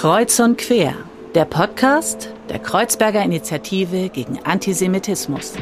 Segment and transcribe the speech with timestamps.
[0.00, 0.94] Kreuz und Quer,
[1.34, 5.52] der Podcast der Kreuzberger Initiative gegen Antisemitismus.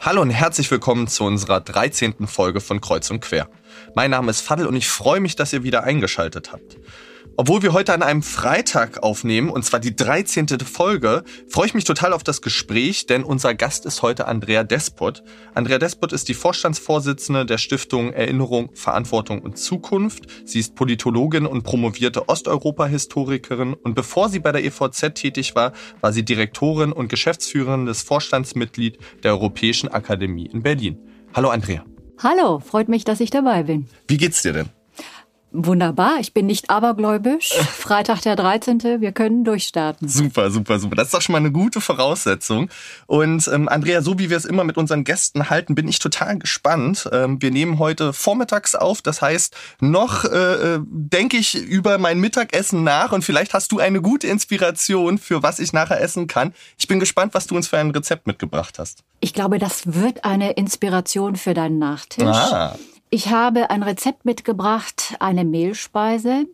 [0.00, 2.26] Hallo und herzlich willkommen zu unserer 13.
[2.26, 3.48] Folge von Kreuz und Quer.
[3.94, 6.78] Mein Name ist Fadel und ich freue mich, dass ihr wieder eingeschaltet habt.
[7.38, 10.48] Obwohl wir heute an einem Freitag aufnehmen, und zwar die 13.
[10.60, 15.22] Folge, freue ich mich total auf das Gespräch, denn unser Gast ist heute Andrea Despot.
[15.54, 20.26] Andrea Despot ist die Vorstandsvorsitzende der Stiftung Erinnerung, Verantwortung und Zukunft.
[20.44, 26.12] Sie ist Politologin und promovierte Osteuropa-Historikerin und bevor sie bei der EVZ tätig war, war
[26.12, 30.98] sie Direktorin und geschäftsführendes Vorstandsmitglied der Europäischen Akademie in Berlin.
[31.34, 31.82] Hallo Andrea.
[32.18, 33.86] Hallo, freut mich, dass ich dabei bin.
[34.06, 34.81] Wie geht's dir denn?
[35.54, 37.52] Wunderbar, ich bin nicht abergläubisch.
[37.78, 39.00] Freitag der 13.
[39.00, 40.08] Wir können durchstarten.
[40.08, 40.96] Super, super, super.
[40.96, 42.70] Das ist doch schon mal eine gute Voraussetzung.
[43.06, 46.38] Und ähm, Andrea, so wie wir es immer mit unseren Gästen halten, bin ich total
[46.38, 47.08] gespannt.
[47.12, 49.02] Ähm, wir nehmen heute vormittags auf.
[49.02, 53.78] Das heißt, noch äh, äh, denke ich über mein Mittagessen nach und vielleicht hast du
[53.78, 56.54] eine gute Inspiration für was ich nachher essen kann.
[56.78, 59.04] Ich bin gespannt, was du uns für ein Rezept mitgebracht hast.
[59.20, 62.24] Ich glaube, das wird eine Inspiration für deinen Nachtisch.
[62.24, 62.76] Ah.
[63.14, 66.46] Ich habe ein Rezept mitgebracht, eine Mehlspeise.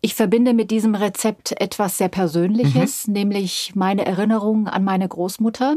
[0.00, 3.12] Ich verbinde mit diesem Rezept etwas sehr Persönliches, mhm.
[3.12, 5.76] nämlich meine Erinnerung an meine Großmutter.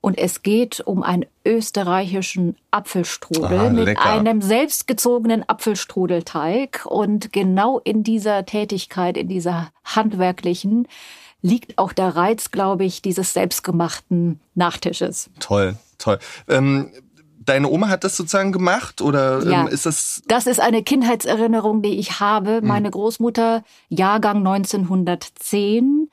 [0.00, 6.86] Und es geht um einen österreichischen Apfelstrudel ah, mit einem selbstgezogenen Apfelstrudelteig.
[6.86, 10.88] Und genau in dieser Tätigkeit, in dieser handwerklichen,
[11.42, 15.28] liegt auch der Reiz, glaube ich, dieses selbstgemachten Nachtisches.
[15.38, 16.18] Toll, toll.
[16.48, 16.92] Ähm,
[17.46, 20.22] deine Oma hat das sozusagen gemacht oder ähm, ja, ist das?
[20.26, 22.58] Das ist eine Kindheitserinnerung, die ich habe.
[22.58, 22.66] Hm.
[22.66, 26.10] Meine Großmutter, Jahrgang 1910,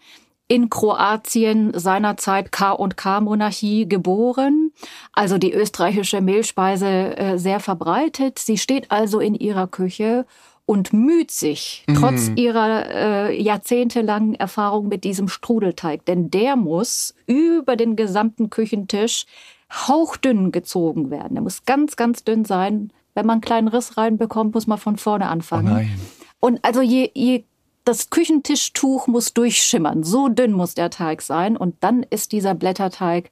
[0.47, 4.71] in Kroatien seinerzeit K&K Monarchie geboren,
[5.13, 8.39] also die österreichische Mehlspeise äh, sehr verbreitet.
[8.39, 10.25] Sie steht also in ihrer Küche
[10.65, 11.95] und müht sich mhm.
[11.95, 19.25] trotz ihrer äh, jahrzehntelangen Erfahrung mit diesem Strudelteig, denn der muss über den gesamten Küchentisch
[19.73, 21.35] hauchdünn gezogen werden.
[21.35, 22.91] Der muss ganz, ganz dünn sein.
[23.13, 25.67] Wenn man einen kleinen Riss reinbekommt, muss man von vorne anfangen.
[25.67, 25.99] Oh nein.
[26.39, 27.45] Und also je, je
[27.85, 30.03] das Küchentischtuch muss durchschimmern.
[30.03, 31.57] So dünn muss der Teig sein.
[31.57, 33.29] Und dann ist dieser Blätterteig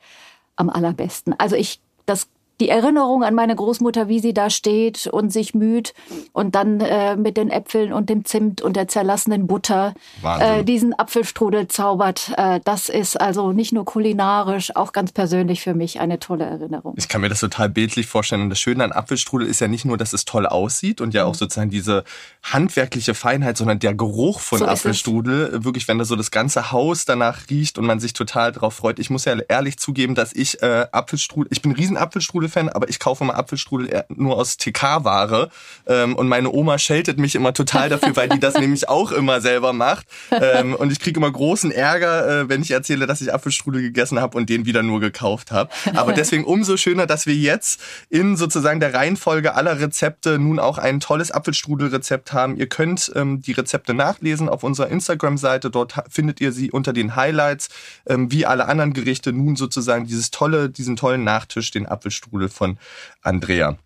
[0.56, 1.34] am allerbesten.
[1.38, 2.28] Also ich, das
[2.62, 5.96] die Erinnerung an meine Großmutter, wie sie da steht und sich müht
[6.32, 10.98] und dann äh, mit den Äpfeln und dem Zimt und der zerlassenen Butter äh, diesen
[10.98, 16.20] Apfelstrudel zaubert, äh, das ist also nicht nur kulinarisch, auch ganz persönlich für mich eine
[16.20, 16.94] tolle Erinnerung.
[16.98, 18.44] Ich kann mir das total bildlich vorstellen.
[18.44, 21.26] Und das Schöne an Apfelstrudel ist ja nicht nur, dass es toll aussieht und ja
[21.26, 21.38] auch mhm.
[21.38, 22.04] sozusagen diese
[22.44, 25.64] handwerkliche Feinheit, sondern der Geruch von so Apfelstrudel.
[25.64, 29.00] Wirklich, wenn da so das ganze Haus danach riecht und man sich total drauf freut.
[29.00, 32.90] Ich muss ja ehrlich zugeben, dass ich äh, Apfelstrudel, ich bin riesen Apfelstrudel Apfelstrudel-Fan, aber
[32.90, 35.50] ich kaufe immer Apfelstrudel nur aus TK-Ware.
[35.88, 39.42] Ähm, und meine Oma scheltet mich immer total dafür, weil die das nämlich auch immer
[39.42, 40.06] selber macht.
[40.32, 44.20] Ähm, und ich kriege immer großen Ärger, äh, wenn ich erzähle, dass ich Apfelstrudel gegessen
[44.20, 45.72] habe und den wieder nur gekauft habe.
[45.96, 50.78] Aber deswegen umso schöner, dass wir jetzt in sozusagen der Reihenfolge aller Rezepte nun auch
[50.78, 52.58] ein tolles Apfelstrudel-Rezept haben.
[52.58, 55.70] Ihr könnt ähm, die Rezepte nachlesen auf unserer Instagram-Seite.
[55.70, 57.70] Dort findet ihr sie unter den Highlights,
[58.08, 62.50] ähm, wie alle anderen Gerichte nun sozusagen dieses tolle, diesen tollen Nachtisch, den Apfelstrudel Schule
[62.50, 62.78] von
[63.22, 63.78] Andrea.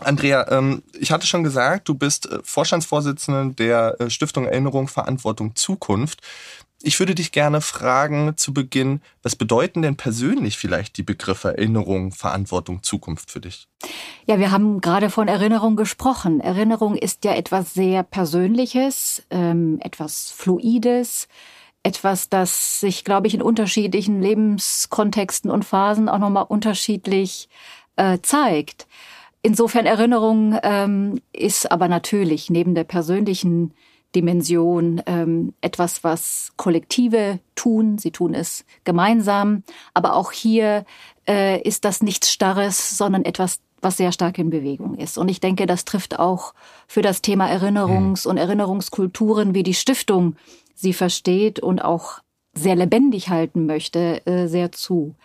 [0.00, 5.54] Andrea, ähm, ich hatte schon gesagt, du bist äh, Vorstandsvorsitzende der äh, Stiftung Erinnerung, Verantwortung,
[5.54, 6.20] Zukunft.
[6.82, 12.10] Ich würde dich gerne fragen zu Beginn, was bedeuten denn persönlich vielleicht die Begriffe Erinnerung,
[12.10, 13.68] Verantwortung, Zukunft für dich?
[14.26, 16.40] Ja, wir haben gerade von Erinnerung gesprochen.
[16.40, 21.28] Erinnerung ist ja etwas sehr Persönliches, ähm, etwas Fluides,
[21.84, 27.48] etwas, das sich, glaube ich, in unterschiedlichen Lebenskontexten und Phasen auch nochmal unterschiedlich
[27.96, 28.86] äh, zeigt.
[29.42, 33.74] Insofern Erinnerung ähm, ist aber natürlich neben der persönlichen
[34.14, 37.98] Dimension ähm, etwas, was Kollektive tun.
[37.98, 39.62] Sie tun es gemeinsam.
[39.92, 40.84] Aber auch hier
[41.28, 45.18] äh, ist das nichts Starres, sondern etwas, was sehr stark in Bewegung ist.
[45.18, 46.54] Und ich denke, das trifft auch
[46.86, 50.36] für das Thema Erinnerungs- und Erinnerungskulturen, wie die Stiftung
[50.74, 52.20] sie versteht und auch
[52.54, 55.16] sehr lebendig halten möchte, äh, sehr zu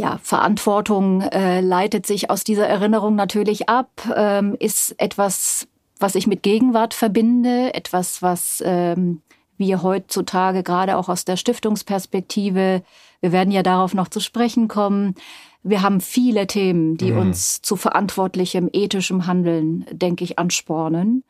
[0.00, 5.68] ja, Verantwortung äh, leitet sich aus dieser Erinnerung natürlich ab, ähm, ist etwas,
[5.98, 9.20] was ich mit Gegenwart verbinde, etwas, was ähm,
[9.58, 12.82] wir heutzutage gerade auch aus der Stiftungsperspektive,
[13.20, 15.16] wir werden ja darauf noch zu sprechen kommen,
[15.62, 17.18] wir haben viele Themen, die mhm.
[17.18, 21.24] uns zu verantwortlichem, ethischem Handeln, denke ich, anspornen.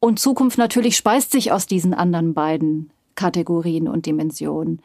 [0.00, 4.80] Und Zukunft natürlich speist sich aus diesen anderen beiden Kategorien und Dimensionen.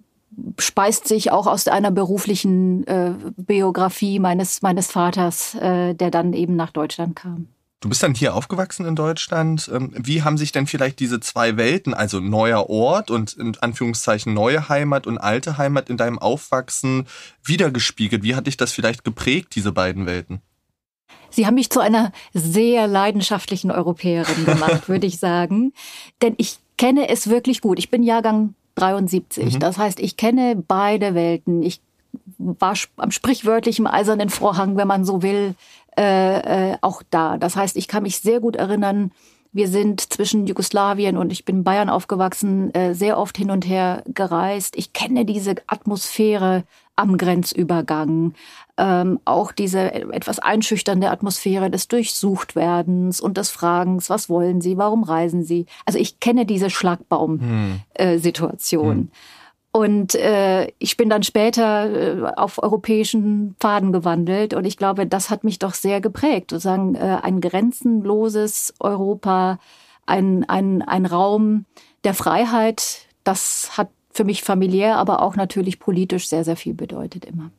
[0.59, 6.56] speist sich auch aus einer beruflichen äh, Biografie meines, meines Vaters, äh, der dann eben
[6.56, 7.49] nach Deutschland kam.
[7.85, 9.71] Du bist dann hier aufgewachsen in Deutschland.
[9.71, 14.33] Ähm, wie haben sich denn vielleicht diese zwei Welten, also neuer Ort und in Anführungszeichen
[14.33, 17.07] neue Heimat und alte Heimat in deinem Aufwachsen
[17.45, 18.23] wiedergespiegelt?
[18.23, 20.41] Wie hat dich das vielleicht geprägt, diese beiden Welten?
[21.29, 25.75] Sie haben mich zu einer sehr leidenschaftlichen Europäerin gemacht, würde ich sagen.
[26.23, 27.79] Denn ich kenne es wirklich gut.
[27.79, 29.57] Ich bin Jahrgang 73.
[29.57, 29.61] Mhm.
[29.61, 31.63] Das heißt, ich kenne beide Welten.
[31.63, 31.83] Ich
[32.39, 35.55] war am sprichwörtlichen eisernen Vorhang, wenn man so will,
[35.99, 37.38] äh, äh, auch da.
[37.38, 39.12] Das heißt, ich kann mich sehr gut erinnern,
[39.55, 43.64] wir sind zwischen Jugoslawien und ich bin in Bayern aufgewachsen, äh, sehr oft hin und
[43.64, 44.75] her gereist.
[44.76, 46.64] Ich kenne diese Atmosphäre
[46.96, 48.35] am Grenzübergang,
[48.76, 55.05] ähm, auch diese etwas einschüchternde Atmosphäre des Durchsuchtwerdens und des Fragens, was wollen Sie, warum
[55.05, 55.67] reisen Sie?
[55.87, 58.96] Also ich kenne diese Schlagbaum-Situation.
[58.96, 59.08] Hm.
[59.08, 59.11] Äh,
[59.76, 65.31] und äh, ich bin dann später äh, auf europäischen Pfaden gewandelt und ich glaube, das
[65.31, 66.53] hat mich doch sehr geprägt.
[66.53, 69.59] Sozusagen äh, ein grenzenloses Europa,
[70.06, 71.65] ein, ein, ein Raum
[72.05, 77.25] der Freiheit, das hat für mich familiär, aber auch natürlich politisch sehr, sehr viel bedeutet
[77.25, 77.50] immer.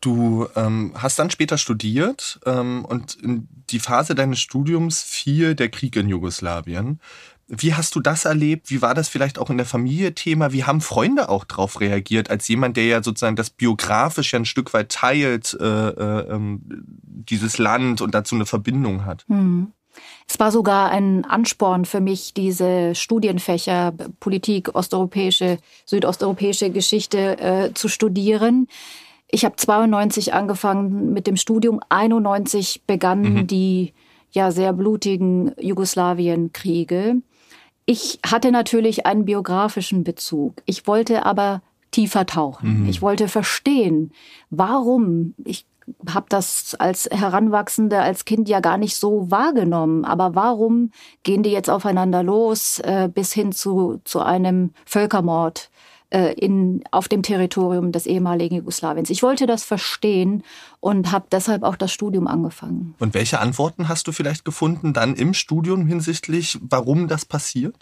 [0.00, 5.70] Du ähm, hast dann später studiert ähm, und in die Phase deines Studiums fiel der
[5.70, 7.00] Krieg in Jugoslawien.
[7.48, 8.70] Wie hast du das erlebt?
[8.70, 10.52] Wie war das vielleicht auch in der Familie Thema?
[10.52, 14.46] Wie haben Freunde auch darauf reagiert, als jemand, der ja sozusagen das biografisch ja ein
[14.46, 16.62] Stück weit teilt, äh, äh, ähm,
[17.02, 19.24] dieses Land und dazu eine Verbindung hat?
[19.28, 19.72] Hm.
[20.26, 27.88] Es war sogar ein Ansporn für mich, diese Studienfächer Politik, osteuropäische, südosteuropäische Geschichte äh, zu
[27.88, 28.66] studieren.
[29.30, 33.46] Ich habe 92 angefangen mit dem Studium, 91 begannen mhm.
[33.46, 33.92] die
[34.32, 37.22] ja sehr blutigen Jugoslawienkriege.
[37.86, 40.54] Ich hatte natürlich einen biografischen Bezug.
[40.64, 42.82] Ich wollte aber tiefer tauchen.
[42.82, 42.88] Mhm.
[42.88, 44.12] Ich wollte verstehen,
[44.50, 45.34] warum.
[45.44, 45.66] Ich
[46.08, 50.04] habe das als Heranwachsende, als Kind ja gar nicht so wahrgenommen.
[50.04, 50.90] Aber warum
[51.22, 55.70] gehen die jetzt aufeinander los äh, bis hin zu, zu einem Völkermord?
[56.14, 59.10] Äh, in, auf dem Territorium des ehemaligen Jugoslawiens.
[59.10, 60.44] Ich wollte das verstehen
[60.78, 62.94] und habe deshalb auch das Studium angefangen.
[63.00, 67.74] Und welche Antworten hast du vielleicht gefunden dann im Studium hinsichtlich, warum das passiert?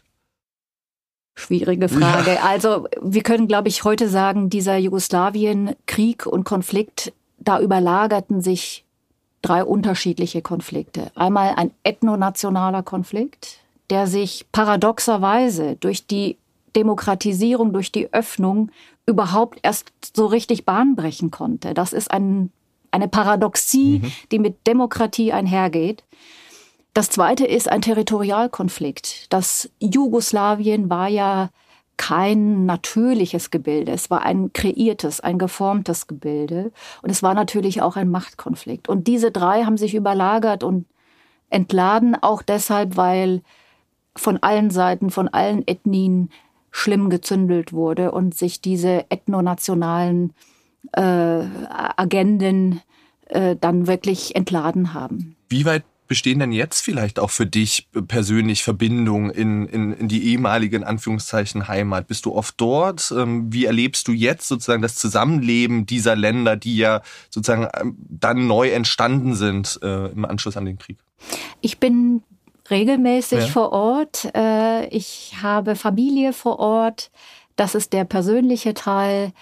[1.34, 2.36] Schwierige Frage.
[2.36, 2.44] Ja.
[2.44, 8.86] Also wir können, glaube ich, heute sagen, dieser Jugoslawien-Krieg und Konflikt, da überlagerten sich
[9.42, 11.12] drei unterschiedliche Konflikte.
[11.16, 13.58] Einmal ein ethnonationaler Konflikt,
[13.90, 16.38] der sich paradoxerweise durch die
[16.76, 18.70] Demokratisierung, durch die Öffnung
[19.06, 21.74] überhaupt erst so richtig Bahn brechen konnte.
[21.74, 22.50] Das ist ein,
[22.90, 24.12] eine Paradoxie, mhm.
[24.30, 26.04] die mit Demokratie einhergeht.
[26.94, 29.32] Das zweite ist ein Territorialkonflikt.
[29.32, 31.50] Das Jugoslawien war ja
[31.96, 33.92] kein natürliches Gebilde.
[33.92, 36.72] Es war ein kreiertes, ein geformtes Gebilde.
[37.00, 38.88] Und es war natürlich auch ein Machtkonflikt.
[38.88, 40.86] Und diese drei haben sich überlagert und
[41.48, 43.42] entladen, auch deshalb, weil
[44.16, 46.30] von allen Seiten, von allen Ethnien
[46.72, 50.32] schlimm gezündelt wurde und sich diese ethnonationalen
[50.92, 52.80] äh, Agenden
[53.26, 55.36] äh, dann wirklich entladen haben.
[55.48, 60.24] Wie weit bestehen denn jetzt vielleicht auch für dich persönlich Verbindungen in, in, in die
[60.30, 62.06] ehemalige, in Anführungszeichen, Heimat?
[62.06, 63.14] Bist du oft dort?
[63.16, 67.00] Ähm, wie erlebst du jetzt sozusagen das Zusammenleben dieser Länder, die ja
[67.30, 70.98] sozusagen ähm, dann neu entstanden sind äh, im Anschluss an den Krieg?
[71.62, 72.22] Ich bin
[72.72, 73.46] regelmäßig ja.
[73.46, 74.30] vor Ort.
[74.34, 77.10] Äh, ich habe Familie vor Ort.
[77.56, 79.32] Das ist der persönliche Teil.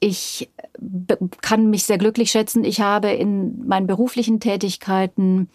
[0.00, 0.50] Ich
[1.40, 2.64] kann mich sehr glücklich schätzen.
[2.64, 5.48] Ich habe in meinen beruflichen Tätigkeiten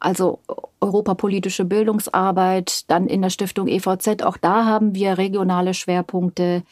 [0.00, 0.40] also
[0.80, 4.22] europapolitische Bildungsarbeit, dann in der Stiftung EVZ.
[4.22, 6.62] Auch da haben wir regionale Schwerpunkte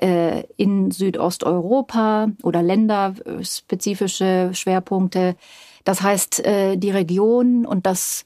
[0.00, 5.36] äh, in Südosteuropa oder länderspezifische Schwerpunkte.
[5.84, 8.24] Das heißt, äh, die Region und das,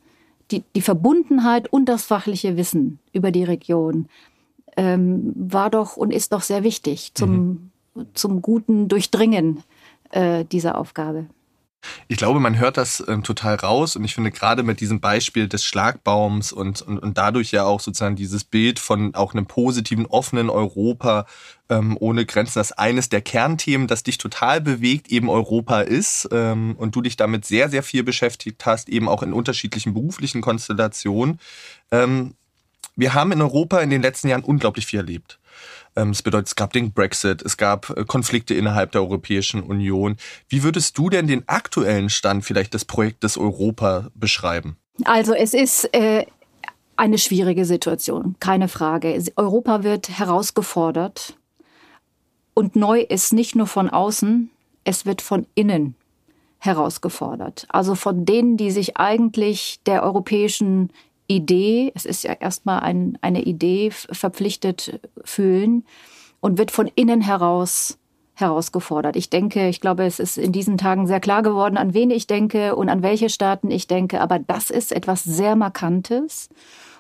[0.50, 4.08] die, die Verbundenheit und das fachliche Wissen über die Region
[4.76, 8.06] ähm, war doch und ist doch sehr wichtig zum, mhm.
[8.14, 9.62] zum guten Durchdringen
[10.10, 11.26] äh, dieser Aufgabe.
[12.08, 15.48] Ich glaube, man hört das ähm, total raus und ich finde gerade mit diesem Beispiel
[15.48, 20.06] des Schlagbaums und, und, und dadurch ja auch sozusagen dieses Bild von auch einem positiven,
[20.06, 21.26] offenen Europa
[21.68, 26.74] ähm, ohne Grenzen, dass eines der Kernthemen, das dich total bewegt, eben Europa ist ähm,
[26.76, 31.40] und du dich damit sehr, sehr viel beschäftigt hast, eben auch in unterschiedlichen beruflichen Konstellationen.
[31.90, 32.34] Ähm,
[32.96, 35.38] wir haben in Europa in den letzten Jahren unglaublich viel erlebt.
[35.96, 40.16] Ähm, es bedeutet, es gab den Brexit, es gab äh, Konflikte innerhalb der Europäischen Union.
[40.48, 44.76] Wie würdest du denn den aktuellen Stand vielleicht des Projektes Europa beschreiben?
[45.04, 46.26] Also es ist äh,
[46.96, 49.22] eine schwierige Situation, keine Frage.
[49.36, 51.36] Europa wird herausgefordert
[52.54, 54.50] und neu ist nicht nur von außen,
[54.84, 55.96] es wird von innen
[56.58, 57.66] herausgefordert.
[57.68, 60.90] Also von denen, die sich eigentlich der europäischen
[61.26, 65.84] Idee, es ist ja erstmal ein, eine Idee, verpflichtet fühlen
[66.40, 67.98] und wird von innen heraus
[68.34, 69.16] herausgefordert.
[69.16, 72.26] Ich denke, ich glaube, es ist in diesen Tagen sehr klar geworden, an wen ich
[72.26, 76.48] denke und an welche Staaten ich denke, aber das ist etwas sehr Markantes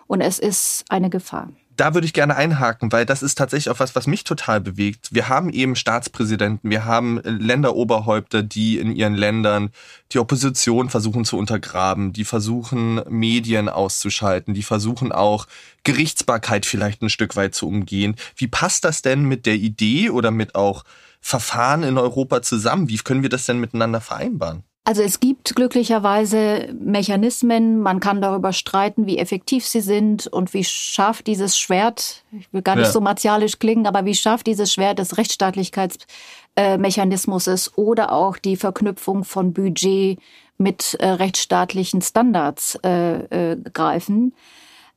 [0.06, 3.80] und es ist eine Gefahr da würde ich gerne einhaken, weil das ist tatsächlich auch
[3.80, 5.08] was, was mich total bewegt.
[5.12, 9.70] Wir haben eben Staatspräsidenten, wir haben Länderoberhäupter, die in ihren Ländern
[10.12, 15.46] die Opposition versuchen zu untergraben, die versuchen Medien auszuschalten, die versuchen auch
[15.82, 18.16] Gerichtsbarkeit vielleicht ein Stück weit zu umgehen.
[18.36, 20.84] Wie passt das denn mit der Idee oder mit auch
[21.20, 22.88] Verfahren in Europa zusammen?
[22.88, 24.62] Wie können wir das denn miteinander vereinbaren?
[24.86, 30.62] Also es gibt glücklicherweise Mechanismen, man kann darüber streiten, wie effektiv sie sind und wie
[30.62, 32.92] scharf dieses Schwert, ich will gar nicht ja.
[32.92, 39.24] so martialisch klingen, aber wie scharf dieses Schwert des Rechtsstaatlichkeitsmechanismus ist oder auch die Verknüpfung
[39.24, 40.18] von Budget
[40.58, 44.34] mit äh, rechtsstaatlichen Standards äh, äh, greifen.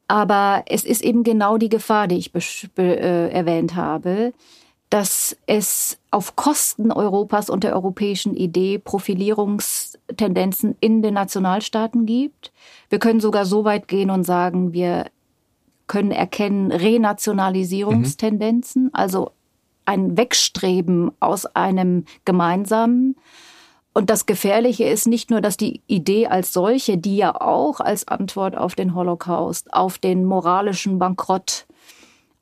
[0.10, 2.34] Aber es ist eben genau die Gefahr, die ich
[2.78, 4.34] äh, erwähnt habe
[4.90, 12.54] dass es auf Kosten Europas und der europäischen Idee Profilierungstendenzen in den Nationalstaaten gibt.
[12.90, 15.08] Wir können sogar so weit gehen und sagen, wir
[15.88, 18.92] können erkennen Renationalisierungstendenzen, mhm.
[18.94, 19.32] also
[19.86, 23.16] ein Wegstreben aus einem gemeinsamen.
[23.94, 28.08] Und das Gefährliche ist nicht nur, dass die Idee als solche, die ja auch als
[28.08, 31.66] Antwort auf den Holocaust, auf den moralischen Bankrott,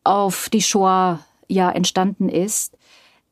[0.04, 2.78] auf die Shoah ja entstanden ist.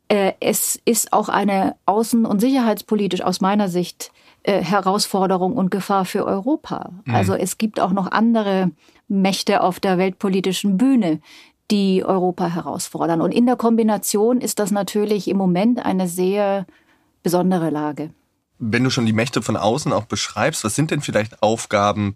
[0.07, 4.11] Äh, es ist auch eine außen- und sicherheitspolitisch aus meiner Sicht
[4.43, 6.91] äh, Herausforderung und Gefahr für Europa.
[7.05, 7.15] Mhm.
[7.15, 8.71] Also es gibt auch noch andere
[9.07, 11.21] Mächte auf der weltpolitischen Bühne,
[11.71, 13.21] die Europa herausfordern.
[13.21, 16.65] Und in der Kombination ist das natürlich im Moment eine sehr
[17.23, 18.11] besondere Lage.
[18.59, 22.15] Wenn du schon die Mächte von außen auch beschreibst, was sind denn vielleicht Aufgaben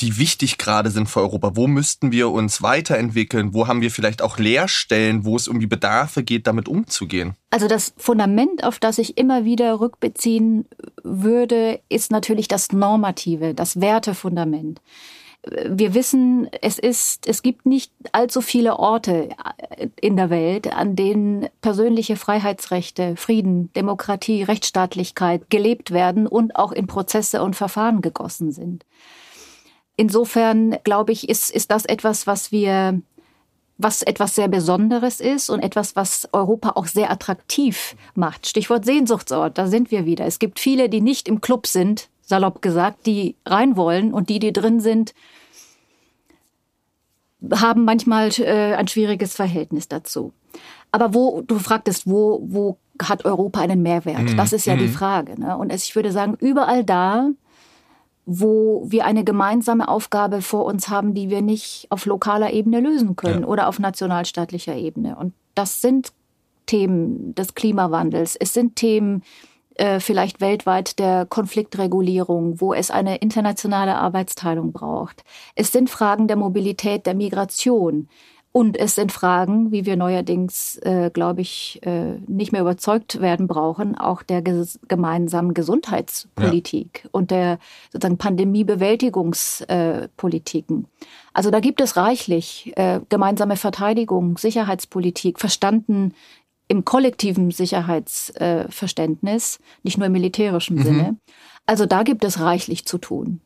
[0.00, 1.52] die wichtig gerade sind für Europa?
[1.54, 3.54] Wo müssten wir uns weiterentwickeln?
[3.54, 7.34] Wo haben wir vielleicht auch Leerstellen, wo es um die Bedarfe geht, damit umzugehen?
[7.50, 10.66] Also das Fundament, auf das ich immer wieder rückbeziehen
[11.02, 14.80] würde, ist natürlich das Normative, das Wertefundament.
[15.66, 19.30] Wir wissen, es ist, es gibt nicht allzu viele Orte
[20.00, 26.86] in der Welt, an denen persönliche Freiheitsrechte, Frieden, Demokratie, Rechtsstaatlichkeit gelebt werden und auch in
[26.86, 28.84] Prozesse und Verfahren gegossen sind.
[30.00, 33.02] Insofern glaube ich, ist, ist das etwas, was wir
[33.80, 38.46] was etwas sehr Besonderes ist und etwas, was Europa auch sehr attraktiv macht.
[38.46, 40.24] Stichwort Sehnsuchtsort, da sind wir wieder.
[40.24, 44.40] Es gibt viele, die nicht im Club sind, salopp gesagt, die rein wollen und die,
[44.40, 45.14] die drin sind,
[47.52, 50.32] haben manchmal äh, ein schwieriges Verhältnis dazu.
[50.90, 54.22] Aber wo, du fragtest, wo, wo hat Europa einen Mehrwert?
[54.22, 54.36] Mhm.
[54.36, 54.80] Das ist ja mhm.
[54.80, 55.40] die Frage.
[55.40, 55.56] Ne?
[55.56, 57.30] Und ich würde sagen, überall da,
[58.30, 63.16] wo wir eine gemeinsame Aufgabe vor uns haben, die wir nicht auf lokaler Ebene lösen
[63.16, 63.46] können ja.
[63.46, 65.16] oder auf nationalstaatlicher Ebene.
[65.16, 66.12] Und das sind
[66.66, 69.22] Themen des Klimawandels, es sind Themen
[69.76, 75.24] äh, vielleicht weltweit der Konfliktregulierung, wo es eine internationale Arbeitsteilung braucht.
[75.54, 78.08] Es sind Fragen der Mobilität, der Migration.
[78.50, 83.46] Und es sind Fragen, wie wir neuerdings, äh, glaube ich, äh, nicht mehr überzeugt werden
[83.46, 87.10] brauchen, auch der ges gemeinsamen Gesundheitspolitik ja.
[87.12, 87.58] und der
[87.92, 90.84] sozusagen Pandemiebewältigungspolitiken.
[90.84, 90.86] Äh,
[91.34, 96.14] also da gibt es reichlich äh, gemeinsame Verteidigung, Sicherheitspolitik, verstanden
[96.68, 100.82] im kollektiven Sicherheitsverständnis, nicht nur im militärischen mhm.
[100.82, 101.16] Sinne.
[101.66, 103.40] Also da gibt es reichlich zu tun.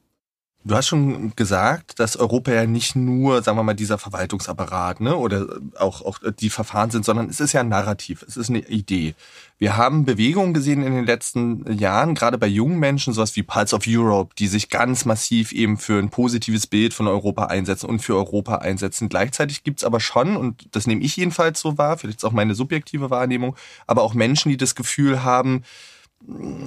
[0.65, 5.17] Du hast schon gesagt, dass Europa ja nicht nur, sagen wir mal, dieser Verwaltungsapparat ne,
[5.17, 8.61] oder auch, auch die Verfahren sind, sondern es ist ja ein Narrativ, es ist eine
[8.61, 9.17] Idee.
[9.59, 13.75] Wir haben Bewegungen gesehen in den letzten Jahren, gerade bei jungen Menschen, sowas wie Pulse
[13.75, 17.99] of Europe, die sich ganz massiv eben für ein positives Bild von Europa einsetzen und
[17.99, 19.09] für Europa einsetzen.
[19.09, 22.55] Gleichzeitig gibt's aber schon, und das nehme ich jedenfalls so wahr, vielleicht ist auch meine
[22.55, 23.57] subjektive Wahrnehmung,
[23.89, 25.65] aber auch Menschen, die das Gefühl haben,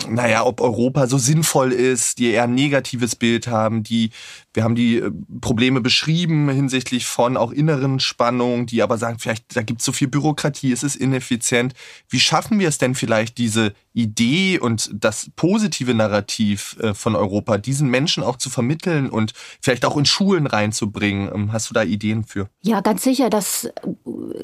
[0.09, 4.12] naja, ob Europa so sinnvoll ist, die eher ein negatives Bild haben, die,
[4.53, 9.55] wir haben die äh, Probleme beschrieben hinsichtlich von auch inneren Spannungen, die aber sagen, vielleicht,
[9.55, 11.74] da gibt es so viel Bürokratie, es ist ineffizient.
[12.09, 17.57] Wie schaffen wir es denn vielleicht, diese Idee und das positive Narrativ äh, von Europa
[17.57, 21.31] diesen Menschen auch zu vermitteln und vielleicht auch in Schulen reinzubringen?
[21.33, 22.50] Ähm, hast du da Ideen für?
[22.62, 23.69] Ja, ganz sicher, dass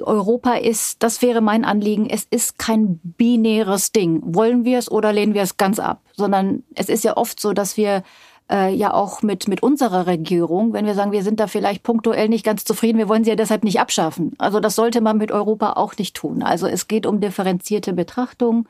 [0.03, 4.21] Europa ist, das wäre mein Anliegen, es ist kein binäres Ding.
[4.23, 6.01] Wollen wir es oder lehnen wir es ganz ab?
[6.15, 8.03] Sondern es ist ja oft so, dass wir
[8.51, 12.29] äh, ja auch mit, mit unserer Regierung, wenn wir sagen, wir sind da vielleicht punktuell
[12.29, 14.33] nicht ganz zufrieden, wir wollen sie ja deshalb nicht abschaffen.
[14.37, 16.43] Also das sollte man mit Europa auch nicht tun.
[16.43, 18.67] Also es geht um differenzierte Betrachtung,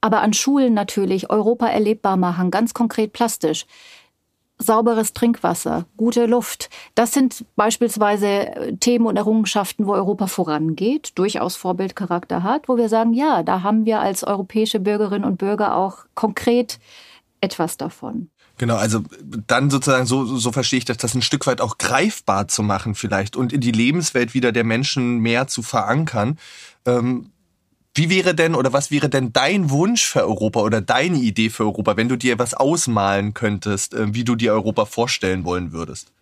[0.00, 3.66] aber an Schulen natürlich Europa erlebbar machen, ganz konkret plastisch
[4.58, 6.70] sauberes Trinkwasser, gute Luft.
[6.94, 12.88] Das sind beispielsweise äh, Themen und Errungenschaften, wo Europa vorangeht, durchaus Vorbildcharakter hat, wo wir
[12.88, 16.78] sagen, ja, da haben wir als europäische Bürgerinnen und Bürger auch konkret
[17.40, 18.30] etwas davon.
[18.58, 19.02] Genau, also
[19.46, 22.94] dann sozusagen, so, so verstehe ich das, das ein Stück weit auch greifbar zu machen
[22.94, 26.38] vielleicht und in die Lebenswelt wieder der Menschen mehr zu verankern.
[26.86, 27.32] Ähm,
[27.96, 31.64] wie wäre denn oder was wäre denn dein Wunsch für Europa oder deine Idee für
[31.64, 36.12] Europa, wenn du dir was ausmalen könntest, äh, wie du dir Europa vorstellen wollen würdest?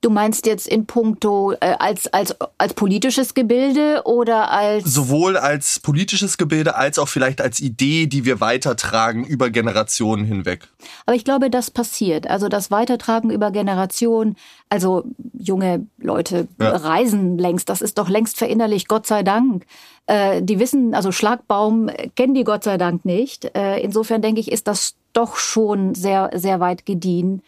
[0.00, 4.84] Du meinst jetzt in puncto äh, als, als, als politisches Gebilde oder als.
[4.84, 10.68] Sowohl als politisches Gebilde als auch vielleicht als Idee, die wir weitertragen über Generationen hinweg.
[11.04, 12.30] Aber ich glaube, das passiert.
[12.30, 14.36] Also das Weitertragen über Generationen,
[14.68, 15.02] also
[15.36, 16.76] junge Leute ja.
[16.76, 19.66] reisen längst, das ist doch längst verinnerlicht, Gott sei Dank.
[20.08, 23.54] Äh, die wissen, also Schlagbaum kennen die Gott sei Dank nicht.
[23.54, 27.42] Äh, insofern denke ich, ist das doch schon sehr, sehr weit gediehen.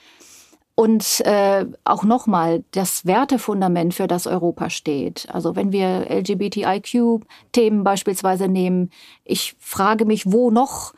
[0.75, 5.27] Und äh, auch nochmal das Wertefundament, für das Europa steht.
[5.31, 8.91] Also wenn wir LGBTIQ-Themen beispielsweise nehmen,
[9.25, 10.93] ich frage mich, wo noch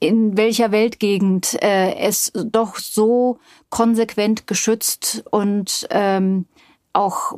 [0.00, 6.46] in welcher Weltgegend äh, es doch so konsequent geschützt und ähm,
[6.92, 7.34] auch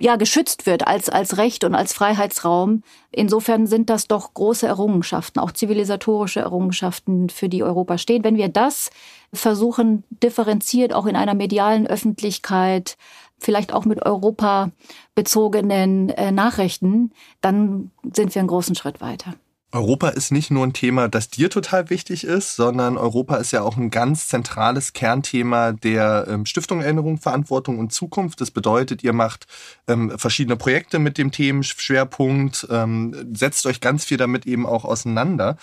[0.00, 2.82] ja geschützt wird als als Recht und als Freiheitsraum.
[3.10, 8.24] Insofern sind das doch große Errungenschaften, auch zivilisatorische Errungenschaften, für die Europa steht.
[8.24, 8.90] Wenn wir das
[9.32, 12.96] versuchen, differenziert auch in einer medialen Öffentlichkeit,
[13.38, 14.70] vielleicht auch mit Europa
[15.14, 19.34] bezogenen äh, Nachrichten, dann sind wir einen großen Schritt weiter.
[19.70, 23.60] Europa ist nicht nur ein Thema, das dir total wichtig ist, sondern Europa ist ja
[23.60, 28.40] auch ein ganz zentrales Kernthema der ähm, Stiftung Erinnerung, Verantwortung und Zukunft.
[28.40, 29.46] Das bedeutet, ihr macht
[29.86, 35.58] ähm, verschiedene Projekte mit dem Themenschwerpunkt, ähm, setzt euch ganz viel damit eben auch auseinander.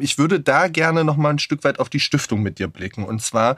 [0.00, 3.04] Ich würde da gerne noch mal ein Stück weit auf die Stiftung mit dir blicken.
[3.04, 3.56] Und zwar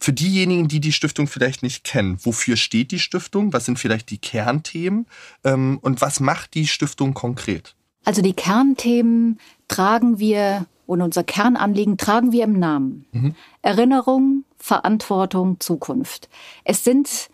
[0.00, 3.52] für diejenigen, die die Stiftung vielleicht nicht kennen, wofür steht die Stiftung?
[3.52, 5.06] Was sind vielleicht die Kernthemen?
[5.42, 7.74] Und was macht die Stiftung konkret?
[8.04, 9.38] Also die Kernthemen
[9.68, 13.06] tragen wir und unser Kernanliegen tragen wir im Namen.
[13.12, 13.34] Mhm.
[13.62, 16.28] Erinnerung, Verantwortung, Zukunft.
[16.64, 17.30] Es sind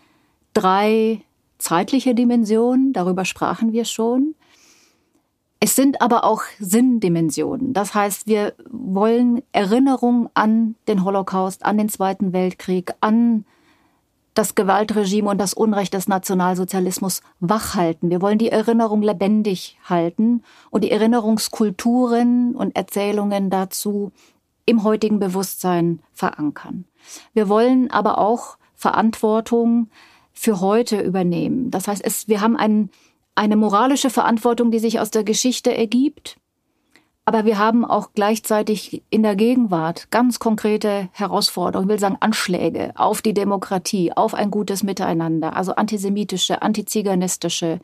[0.54, 1.22] drei
[1.58, 4.34] zeitliche Dimensionen, darüber sprachen wir schon.
[5.60, 7.74] Es sind aber auch Sinndimensionen.
[7.74, 13.44] Das heißt, wir wollen Erinnerung an den Holocaust, an den Zweiten Weltkrieg, an
[14.34, 18.10] das Gewaltregime und das Unrecht des Nationalsozialismus wachhalten.
[18.10, 24.12] Wir wollen die Erinnerung lebendig halten und die Erinnerungskulturen und Erzählungen dazu
[24.66, 26.84] im heutigen Bewusstsein verankern.
[27.32, 29.90] Wir wollen aber auch Verantwortung
[30.32, 31.70] für heute übernehmen.
[31.70, 32.90] Das heißt, es, wir haben ein,
[33.34, 36.38] eine moralische Verantwortung, die sich aus der Geschichte ergibt.
[37.30, 42.90] Aber wir haben auch gleichzeitig in der Gegenwart ganz konkrete Herausforderungen, ich will sagen Anschläge
[42.96, 47.78] auf die Demokratie, auf ein gutes Miteinander, also antisemitische, antiziganistische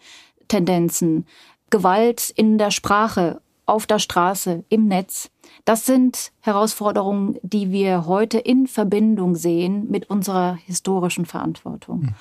[0.48, 1.26] Tendenzen,
[1.70, 5.30] Gewalt in der Sprache, auf der Straße, im Netz.
[5.64, 12.00] Das sind Herausforderungen, die wir heute in Verbindung sehen mit unserer historischen Verantwortung.
[12.00, 12.14] Mhm.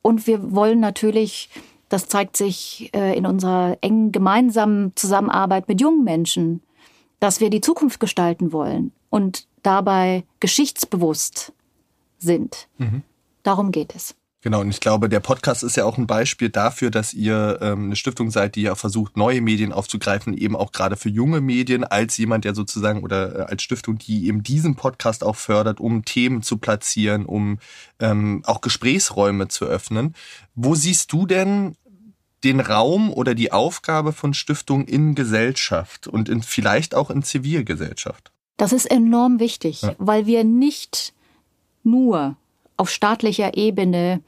[0.00, 1.50] Und wir wollen natürlich,
[1.88, 6.62] das zeigt sich äh, in unserer engen gemeinsamen Zusammenarbeit mit jungen Menschen,
[7.20, 11.52] dass wir die Zukunft gestalten wollen und dabei geschichtsbewusst
[12.18, 12.68] sind.
[12.78, 13.02] Mhm.
[13.42, 14.14] Darum geht es.
[14.40, 17.86] Genau, und ich glaube, der Podcast ist ja auch ein Beispiel dafür, dass ihr ähm,
[17.86, 21.82] eine Stiftung seid, die ja versucht, neue Medien aufzugreifen, eben auch gerade für junge Medien,
[21.82, 26.04] als jemand, der sozusagen oder äh, als Stiftung, die eben diesen Podcast auch fördert, um
[26.04, 27.58] Themen zu platzieren, um
[27.98, 30.14] ähm, auch Gesprächsräume zu öffnen.
[30.54, 31.74] Wo siehst du denn
[32.44, 38.32] den Raum oder die Aufgabe von Stiftungen in Gesellschaft und in, vielleicht auch in Zivilgesellschaft?
[38.56, 39.94] Das ist enorm wichtig, ja.
[39.98, 41.12] weil wir nicht
[41.84, 42.36] nur
[42.76, 44.20] auf staatlicher Ebene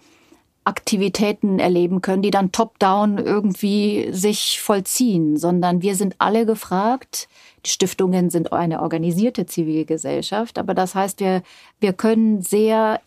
[0.64, 7.29] Aktivitäten erleben können, die dann top-down irgendwie sich vollziehen, sondern wir sind alle gefragt.
[7.64, 11.42] Die Stiftungen sind eine organisierte Zivilgesellschaft, aber das heißt, wir,
[11.81, 13.01] wir können sehr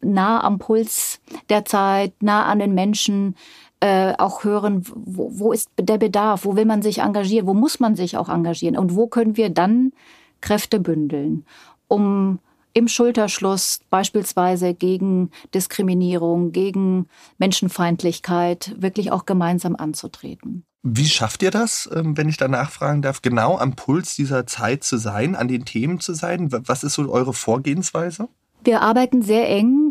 [0.00, 3.34] nah am Puls der Zeit, nah an den Menschen
[3.80, 7.80] äh, auch hören, wo, wo ist der Bedarf, wo will man sich engagieren, wo muss
[7.80, 9.92] man sich auch engagieren und wo können wir dann
[10.40, 11.44] Kräfte bündeln,
[11.88, 12.38] um
[12.72, 20.64] im Schulterschluss beispielsweise gegen Diskriminierung, gegen Menschenfeindlichkeit wirklich auch gemeinsam anzutreten.
[20.82, 24.82] Wie schafft ihr das, ähm, wenn ich da nachfragen darf, genau am Puls dieser Zeit
[24.82, 26.48] zu sein, an den Themen zu sein?
[26.50, 28.28] Was ist so eure Vorgehensweise?
[28.64, 29.89] Wir arbeiten sehr eng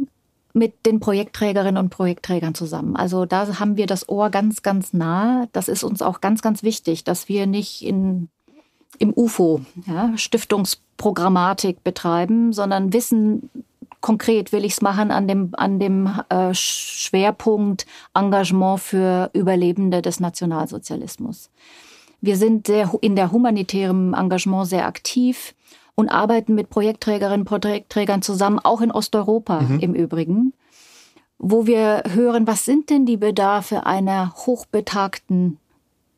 [0.53, 2.95] mit den Projektträgerinnen und Projektträgern zusammen.
[2.95, 5.47] Also da haben wir das Ohr ganz, ganz nah.
[5.51, 8.29] Das ist uns auch ganz, ganz wichtig, dass wir nicht in
[8.97, 13.49] im UFO, ja, Stiftungsprogrammatik betreiben, sondern wissen,
[14.01, 20.19] konkret will ich es machen an dem, an dem äh, Schwerpunkt Engagement für Überlebende des
[20.19, 21.49] Nationalsozialismus.
[22.21, 25.53] Wir sind sehr, in der humanitären Engagement sehr aktiv
[25.99, 29.79] und arbeiten mit Projektträgerinnen und Projektträgern zusammen, auch in Osteuropa mhm.
[29.81, 30.53] im Übrigen,
[31.37, 35.57] wo wir hören, was sind denn die Bedarfe einer hochbetagten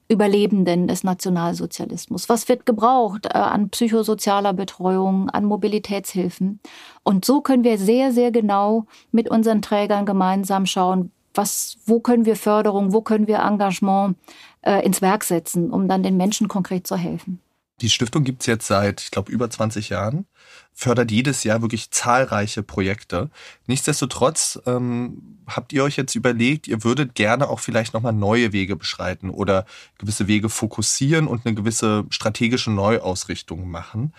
[0.08, 2.30] Überlebenden des Nationalsozialismus?
[2.30, 6.60] Was wird gebraucht äh, an psychosozialer Betreuung, an Mobilitätshilfen?
[7.02, 12.26] Und so können wir sehr, sehr genau mit unseren Trägern gemeinsam schauen, was, wo können
[12.26, 14.15] wir Förderung, wo können wir Engagement
[14.62, 17.39] äh, ins Werk setzen, um dann den Menschen konkret zu helfen.
[17.82, 20.26] Die Stiftung gibt's jetzt seit, ich glaube, über 20 Jahren,
[20.72, 23.30] fördert jedes Jahr wirklich zahlreiche Projekte.
[23.65, 28.76] Nichtsdestotrotz ähm, habt ihr euch jetzt überlegt, ihr würdet gerne auch vielleicht nochmal neue Wege
[28.76, 29.65] beschreiten oder
[29.98, 34.13] gewisse Wege fokussieren und eine gewisse strategische Neuausrichtung machen.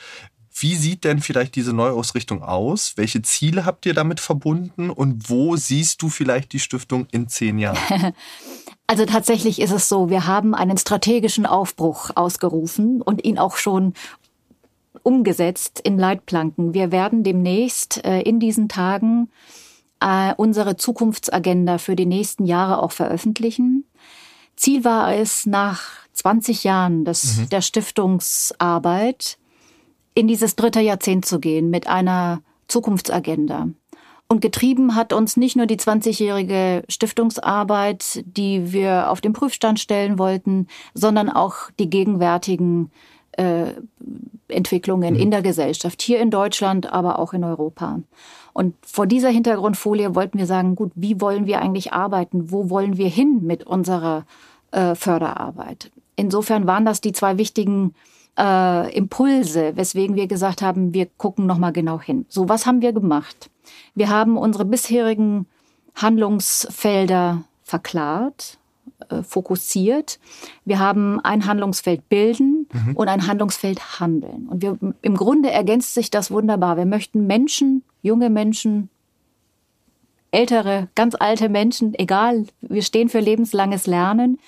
[0.55, 2.95] Wie sieht denn vielleicht diese Neuausrichtung aus?
[2.97, 7.59] Welche Ziele habt ihr damit verbunden und wo siehst du vielleicht die Stiftung in zehn
[7.59, 8.15] Jahren?
[8.89, 13.95] Also tatsächlich ist es so, wir haben einen strategischen Aufbruch ausgerufen und ihn auch schon
[15.03, 16.75] umgesetzt in Leitplanken.
[16.75, 19.31] Wir werden demnächst äh, in diesen Tagen
[20.01, 23.85] äh, unsere Zukunftsagenda für die nächsten Jahre auch veröffentlichen.
[24.57, 27.49] Ziel war es, nach 20 Jahren des, mhm.
[27.49, 29.39] der Stiftungsarbeit
[30.15, 33.69] in dieses dritte Jahrzehnt zu gehen mit einer Zukunftsagenda.
[34.29, 40.19] Und getrieben hat uns nicht nur die 20-jährige Stiftungsarbeit, die wir auf den Prüfstand stellen
[40.19, 42.91] wollten, sondern auch die gegenwärtigen
[43.33, 43.73] äh,
[44.49, 45.21] Entwicklungen mhm.
[45.21, 48.01] in der Gesellschaft, hier in Deutschland, aber auch in Europa.
[48.55, 52.51] Und vor dieser Hintergrundfolie wollten wir sagen, gut, wie wollen wir eigentlich arbeiten?
[52.51, 54.25] Wo wollen wir hin mit unserer
[54.71, 55.91] äh, Förderarbeit?
[56.17, 57.95] Insofern waren das die zwei wichtigen
[58.39, 62.27] äh, Impulse, weswegen wir gesagt haben, wir gucken nochmal genau hin.
[62.29, 63.51] So, was haben wir gemacht?
[63.95, 65.47] Wir haben unsere bisherigen
[65.95, 68.59] Handlungsfelder verklart,
[69.09, 70.19] äh, fokussiert.
[70.65, 72.97] Wir haben ein Handlungsfeld bilden mhm.
[72.97, 74.49] und ein Handlungsfeld handeln.
[74.49, 76.77] Und wir, im Grunde ergänzt sich das wunderbar.
[76.77, 78.89] Wir möchten Menschen, junge Menschen,
[80.31, 84.39] ältere, ganz alte Menschen, egal, wir stehen für lebenslanges Lernen.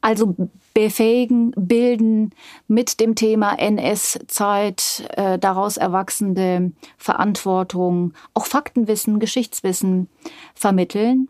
[0.00, 0.34] Also
[0.74, 2.30] befähigen, bilden
[2.68, 10.08] mit dem Thema NS-Zeit, äh, daraus erwachsende Verantwortung, auch Faktenwissen, Geschichtswissen
[10.54, 11.28] vermitteln,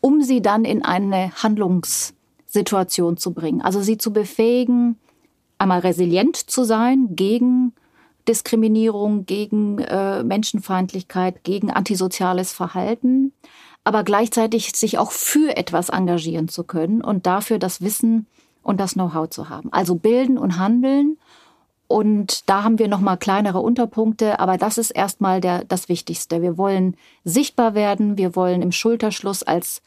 [0.00, 3.62] um sie dann in eine Handlungssituation zu bringen.
[3.62, 4.98] Also sie zu befähigen,
[5.58, 7.72] einmal resilient zu sein gegen
[8.28, 13.32] Diskriminierung, gegen äh, Menschenfeindlichkeit, gegen antisoziales Verhalten,
[13.84, 18.26] aber gleichzeitig sich auch für etwas engagieren zu können und dafür das Wissen
[18.66, 19.72] und das Know-how zu haben.
[19.72, 21.18] Also bilden und handeln.
[21.88, 26.42] Und da haben wir noch mal kleinere Unterpunkte, aber das ist erstmal der, das Wichtigste.
[26.42, 28.18] Wir wollen sichtbar werden.
[28.18, 29.82] Wir wollen im Schulterschluss als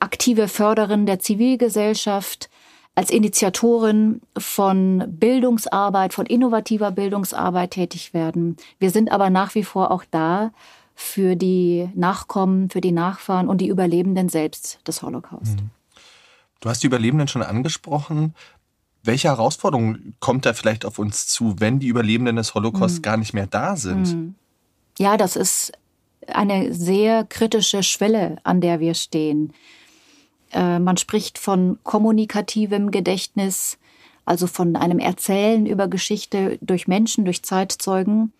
[0.00, 2.48] aktive Förderin der Zivilgesellschaft
[2.94, 8.56] als Initiatorin von Bildungsarbeit, von innovativer Bildungsarbeit tätig werden.
[8.78, 10.50] Wir sind aber nach wie vor auch da
[10.94, 15.60] für die Nachkommen, für die Nachfahren und die Überlebenden selbst des Holocaust.
[15.60, 15.70] Mhm.
[16.66, 18.34] Du hast die Überlebenden schon angesprochen.
[19.04, 23.02] Welche Herausforderung kommt da vielleicht auf uns zu, wenn die Überlebenden des Holocaust mhm.
[23.02, 24.12] gar nicht mehr da sind?
[24.12, 24.34] Mhm.
[24.98, 25.70] Ja, das ist
[26.26, 29.52] eine sehr kritische Schwelle, an der wir stehen.
[30.50, 33.78] Äh, man spricht von kommunikativem Gedächtnis,
[34.24, 38.32] also von einem Erzählen über Geschichte durch Menschen, durch Zeitzeugen,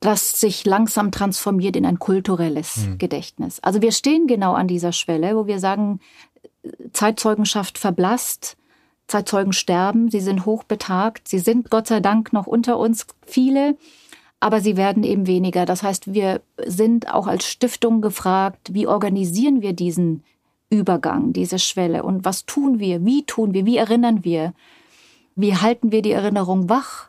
[0.00, 2.98] das sich langsam transformiert in ein kulturelles hm.
[2.98, 3.60] Gedächtnis.
[3.60, 6.00] Also wir stehen genau an dieser Schwelle, wo wir sagen,
[6.92, 8.56] Zeitzeugenschaft verblasst,
[9.08, 13.76] Zeitzeugen sterben, sie sind hochbetagt, sie sind Gott sei Dank noch unter uns viele,
[14.40, 15.66] aber sie werden eben weniger.
[15.66, 20.24] Das heißt, wir sind auch als Stiftung gefragt, wie organisieren wir diesen
[20.70, 22.02] Übergang, diese Schwelle?
[22.02, 24.54] Und was tun wir, wie tun wir, wie erinnern wir,
[25.36, 27.08] wie halten wir die Erinnerung wach,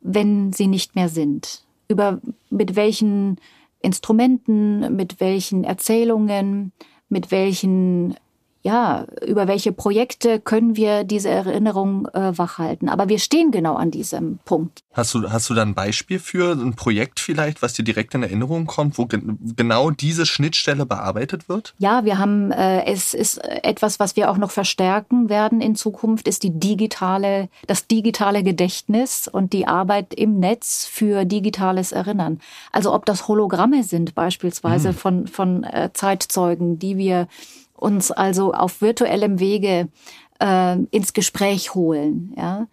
[0.00, 3.38] wenn sie nicht mehr sind, über mit welchen
[3.82, 6.72] Instrumenten, mit welchen Erzählungen,
[7.08, 8.16] mit welchen
[8.62, 12.90] ja, über welche Projekte können wir diese Erinnerung äh, wachhalten.
[12.90, 14.80] Aber wir stehen genau an diesem Punkt.
[14.92, 18.22] Hast du, hast du da ein Beispiel für ein Projekt vielleicht, was dir direkt in
[18.22, 19.20] Erinnerung kommt, wo ge
[19.56, 21.74] genau diese Schnittstelle bearbeitet wird?
[21.78, 26.28] Ja, wir haben, äh, es ist etwas, was wir auch noch verstärken werden in Zukunft,
[26.28, 32.40] ist die digitale, das digitale Gedächtnis und die Arbeit im Netz für digitales Erinnern.
[32.72, 34.94] Also ob das Hologramme sind beispielsweise hm.
[34.94, 37.26] von, von äh, Zeitzeugen, die wir
[37.80, 39.88] uns also auf virtuellem Wege
[40.40, 42.66] äh, ins Gespräch holen, ja.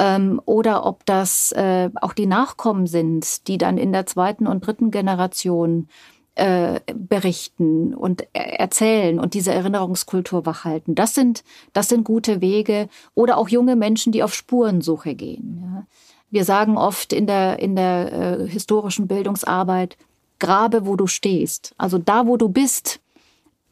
[0.00, 4.64] Ähm, oder ob das äh, auch die Nachkommen sind, die dann in der zweiten und
[4.64, 5.88] dritten Generation
[6.36, 10.94] äh, berichten und erzählen und diese Erinnerungskultur wachhalten.
[10.94, 11.42] Das sind,
[11.72, 12.88] das sind gute Wege.
[13.16, 15.60] Oder auch junge Menschen, die auf Spurensuche gehen.
[15.60, 15.86] Ja.
[16.30, 19.96] Wir sagen oft in der, in der äh, historischen Bildungsarbeit,
[20.38, 21.74] grabe, wo du stehst.
[21.76, 23.00] Also da, wo du bist,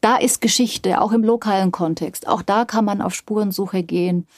[0.07, 2.29] da ist Geschichte, auch im lokalen Kontext.
[2.29, 4.29] Auch da kann man auf Spurensuche gehen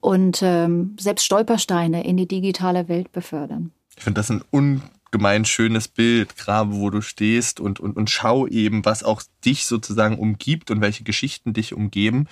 [0.00, 3.70] und ähm, selbst Stolpersteine in die digitale Welt befördern.
[3.94, 8.46] Ich finde das ein ungemein schönes Bild, gerade wo du stehst und, und, und schau
[8.46, 12.26] eben, was auch dich sozusagen umgibt und welche Geschichten dich umgeben.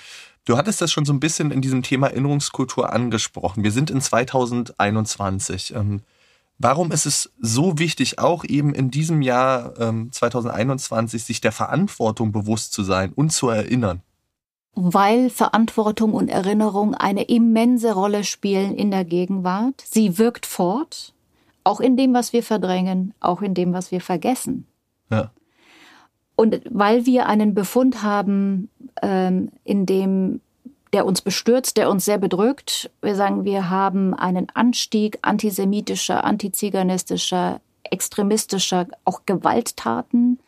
[0.46, 3.62] Du hattest das schon so ein bisschen in diesem Thema Erinnerungskultur angesprochen.
[3.62, 5.74] Wir sind in 2021.
[6.58, 12.32] Warum ist es so wichtig, auch eben in diesem Jahr ähm, 2021 sich der Verantwortung
[12.32, 14.00] bewusst zu sein und zu erinnern?
[14.74, 19.82] Weil Verantwortung und Erinnerung eine immense Rolle spielen in der Gegenwart.
[19.86, 21.14] Sie wirkt fort,
[21.64, 24.66] auch in dem, was wir verdrängen, auch in dem, was wir vergessen.
[25.10, 25.30] Ja.
[26.36, 28.70] Und weil wir einen Befund haben,
[29.02, 30.40] ähm, in dem
[30.96, 32.90] der uns bestürzt, der uns sehr bedrückt.
[33.02, 40.38] Wir sagen, wir haben einen Anstieg antisemitischer, antiziganistischer, extremistischer, auch Gewalttaten.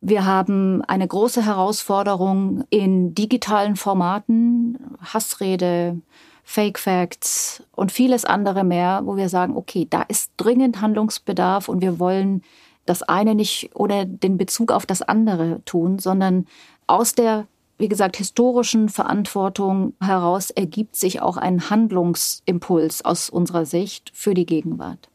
[0.00, 6.00] Wir haben eine große Herausforderung in digitalen Formaten, Hassrede,
[6.42, 11.80] Fake Facts und vieles andere mehr, wo wir sagen, okay, da ist dringend Handlungsbedarf und
[11.80, 12.42] wir wollen
[12.86, 16.48] das eine nicht ohne den Bezug auf das andere tun, sondern
[16.88, 17.46] aus der
[17.78, 24.46] wie gesagt, historischen Verantwortung heraus ergibt sich auch ein Handlungsimpuls aus unserer Sicht für die
[24.46, 25.08] Gegenwart.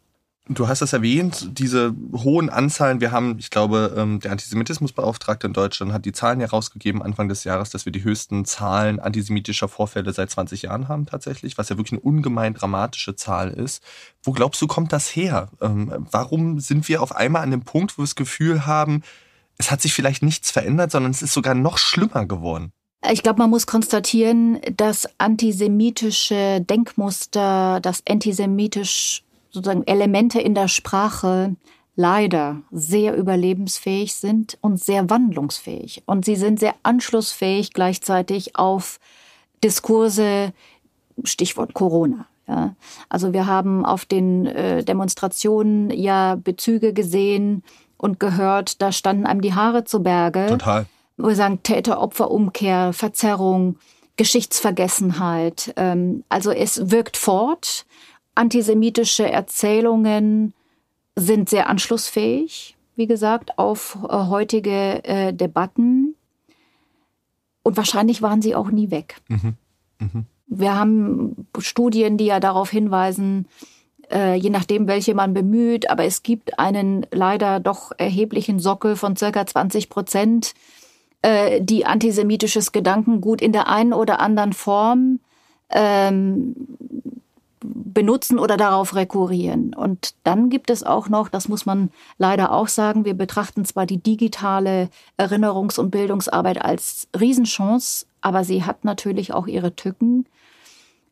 [0.53, 2.99] Du hast es erwähnt, diese hohen Anzahlen.
[2.99, 7.45] Wir haben, ich glaube, ähm, der Antisemitismusbeauftragte in Deutschland hat die Zahlen herausgegeben Anfang des
[7.45, 11.77] Jahres, dass wir die höchsten Zahlen antisemitischer Vorfälle seit 20 Jahren haben tatsächlich, was ja
[11.77, 13.81] wirklich eine ungemein dramatische Zahl ist.
[14.23, 15.49] Wo glaubst du, kommt das her?
[15.61, 19.03] Ähm, warum sind wir auf einmal an dem Punkt, wo wir das Gefühl haben,
[19.57, 22.71] es hat sich vielleicht nichts verändert, sondern es ist sogar noch schlimmer geworden.
[23.09, 31.55] Ich glaube, man muss konstatieren, dass antisemitische Denkmuster, dass antisemitisch sozusagen Elemente in der Sprache
[31.95, 36.03] leider sehr überlebensfähig sind und sehr wandlungsfähig.
[36.05, 38.99] Und sie sind sehr anschlussfähig gleichzeitig auf
[39.63, 40.53] Diskurse,
[41.23, 42.27] Stichwort Corona.
[42.47, 42.75] Ja.
[43.09, 47.63] Also wir haben auf den äh, Demonstrationen ja Bezüge gesehen
[48.01, 50.47] und gehört, da standen einem die Haare zu Berge.
[50.47, 50.87] Total.
[51.17, 53.77] Wo wir sagen, Täter-Opfer-Umkehr, Verzerrung,
[54.17, 55.73] Geschichtsvergessenheit.
[55.75, 57.85] Ähm, also es wirkt fort.
[58.33, 60.53] Antisemitische Erzählungen
[61.15, 66.15] sind sehr anschlussfähig, wie gesagt, auf äh, heutige äh, Debatten.
[67.61, 69.17] Und wahrscheinlich waren sie auch nie weg.
[69.27, 69.53] Mhm.
[69.99, 70.25] Mhm.
[70.47, 73.47] Wir haben Studien, die ja darauf hinweisen,
[74.11, 75.89] äh, je nachdem, welche man bemüht.
[75.89, 80.53] Aber es gibt einen leider doch erheblichen Sockel von circa 20 Prozent,
[81.21, 85.19] äh, die antisemitisches Gedankengut in der einen oder anderen Form
[85.69, 86.55] ähm,
[87.63, 89.73] benutzen oder darauf rekurrieren.
[89.73, 93.85] Und dann gibt es auch noch, das muss man leider auch sagen, wir betrachten zwar
[93.85, 100.25] die digitale Erinnerungs- und Bildungsarbeit als Riesenchance, aber sie hat natürlich auch ihre Tücken.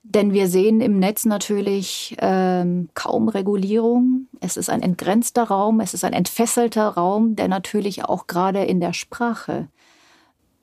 [0.03, 4.27] Denn wir sehen im Netz natürlich ähm, kaum Regulierung.
[4.39, 8.79] Es ist ein entgrenzter Raum, es ist ein entfesselter Raum, der natürlich auch gerade in
[8.79, 9.67] der Sprache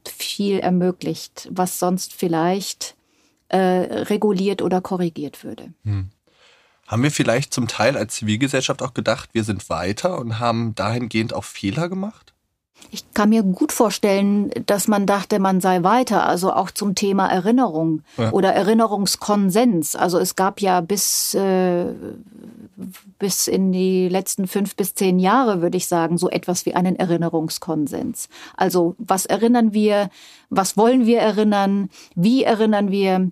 [0.08, 2.96] viel ermöglicht, was sonst vielleicht
[3.48, 5.72] äh, reguliert oder korrigiert würde.
[5.84, 6.10] Hm.
[6.86, 11.34] Haben wir vielleicht zum Teil als Zivilgesellschaft auch gedacht, wir sind weiter und haben dahingehend
[11.34, 12.32] auch Fehler gemacht?
[12.90, 17.26] Ich kann mir gut vorstellen, dass man dachte, man sei weiter, also auch zum Thema
[17.28, 18.30] Erinnerung ja.
[18.32, 19.96] oder Erinnerungskonsens.
[19.96, 21.86] Also es gab ja bis, äh,
[23.18, 26.96] bis in die letzten fünf bis zehn Jahre, würde ich sagen, so etwas wie einen
[26.96, 28.28] Erinnerungskonsens.
[28.56, 30.08] Also was erinnern wir,
[30.48, 33.30] was wollen wir erinnern, wie erinnern wir,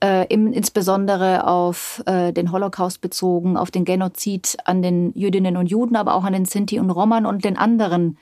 [0.00, 5.66] äh, im, insbesondere auf äh, den Holocaust bezogen, auf den Genozid an den Jüdinnen und
[5.66, 8.16] Juden, aber auch an den Sinti und Roman und den anderen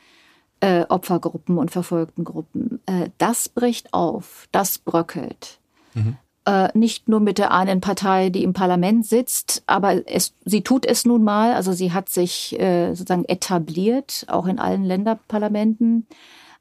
[0.66, 2.80] äh, Opfergruppen und verfolgten Gruppen.
[2.86, 5.60] Äh, das bricht auf, das bröckelt.
[5.94, 6.16] Mhm.
[6.44, 10.84] Äh, nicht nur mit der einen Partei, die im Parlament sitzt, aber es, sie tut
[10.84, 11.52] es nun mal.
[11.52, 16.08] Also sie hat sich äh, sozusagen etabliert, auch in allen Länderparlamenten.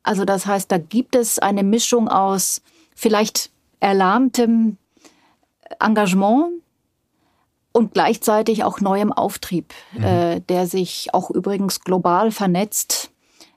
[0.04, 2.62] Also das heißt, da gibt es eine Mischung aus
[2.96, 4.78] vielleicht erlahmtem
[5.80, 6.62] Engagement
[7.72, 10.04] und gleichzeitig auch neuem Auftrieb, mhm.
[10.04, 13.10] äh, der sich auch übrigens global vernetzt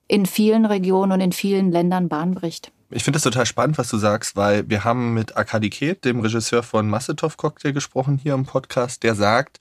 [0.09, 2.73] in vielen Regionen und in vielen Ländern Bahn bricht.
[2.91, 6.21] Ich finde es total spannend, was du sagst, weil wir haben mit Arkadi Ket, dem
[6.21, 9.61] Regisseur von Massetov Cocktail, gesprochen hier im Podcast, der sagt,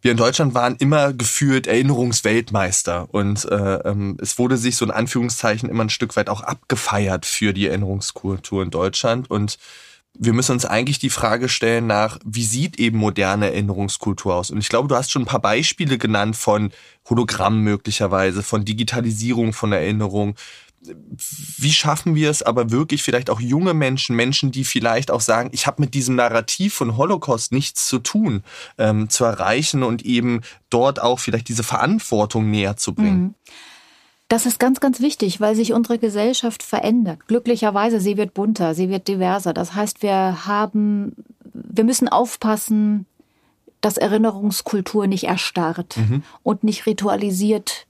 [0.00, 4.90] wir in Deutschland waren immer gefühlt Erinnerungsweltmeister und äh, ähm, es wurde sich so in
[4.90, 9.58] Anführungszeichen immer ein Stück weit auch abgefeiert für die Erinnerungskultur in Deutschland und
[10.18, 14.50] wir müssen uns eigentlich die Frage stellen nach, wie sieht eben moderne Erinnerungskultur aus?
[14.50, 16.70] Und ich glaube, du hast schon ein paar Beispiele genannt von
[17.08, 20.34] Hologramm möglicherweise, von Digitalisierung von Erinnerung.
[21.58, 25.50] Wie schaffen wir es aber wirklich vielleicht auch junge Menschen, Menschen, die vielleicht auch sagen,
[25.52, 28.44] ich habe mit diesem Narrativ von Holocaust nichts zu tun,
[28.78, 33.22] ähm, zu erreichen und eben dort auch vielleicht diese Verantwortung näher zu bringen?
[33.22, 33.34] Mhm.
[34.28, 37.20] Das ist ganz, ganz wichtig, weil sich unsere Gesellschaft verändert.
[37.28, 39.52] Glücklicherweise, sie wird bunter, sie wird diverser.
[39.52, 41.14] Das heißt, wir haben,
[41.52, 43.06] wir müssen aufpassen,
[43.80, 46.24] dass Erinnerungskultur nicht erstarrt mhm.
[46.42, 47.86] und nicht ritualisiert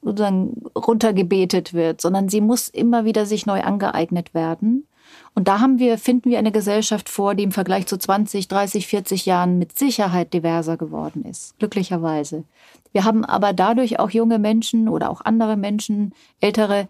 [0.00, 4.86] sozusagen runtergebetet wird, sondern sie muss immer wieder sich neu angeeignet werden.
[5.34, 8.86] Und da haben wir, finden wir eine Gesellschaft vor, die im Vergleich zu 20, 30,
[8.86, 11.58] 40 Jahren mit Sicherheit diverser geworden ist.
[11.58, 12.44] Glücklicherweise.
[12.92, 16.88] Wir haben aber dadurch auch junge Menschen oder auch andere Menschen, ältere,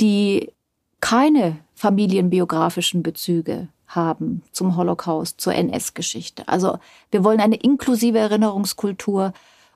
[0.00, 0.52] die
[1.00, 6.46] keine familienbiografischen Bezüge haben zum Holocaust, zur NS-Geschichte.
[6.46, 6.78] Also
[7.10, 9.32] wir wollen eine inklusive Erinnerungskultur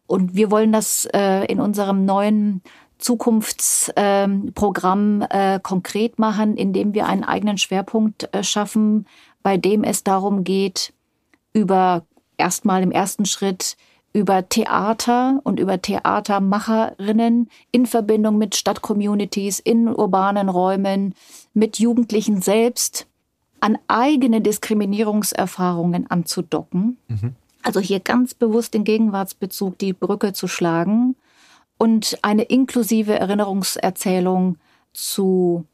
[0.07, 2.63] und wir wollen das äh, in unserem neuen
[2.99, 9.07] Zukunftsprogramm äh, äh, konkret machen, indem wir einen eigenen Schwerpunkt äh, schaffen,
[9.43, 10.93] bei dem es darum geht,
[11.53, 12.05] über
[12.37, 13.77] erstmal im ersten Schritt
[14.15, 21.15] über Theater und über Theatermacherinnen in Verbindung mit Stadtcommunities, in urbanen Räumen,
[21.53, 23.07] mit Jugendlichen selbst
[23.61, 26.97] an eigene Diskriminierungserfahrungen anzudocken.
[27.09, 27.35] Mhm.
[27.63, 31.17] Also hier ganz bewusst den Gegenwartsbezug, die Brücke zu schlagen
[31.77, 34.59] und eine inklusive Erinnerungserzählung
[34.93, 35.67] zu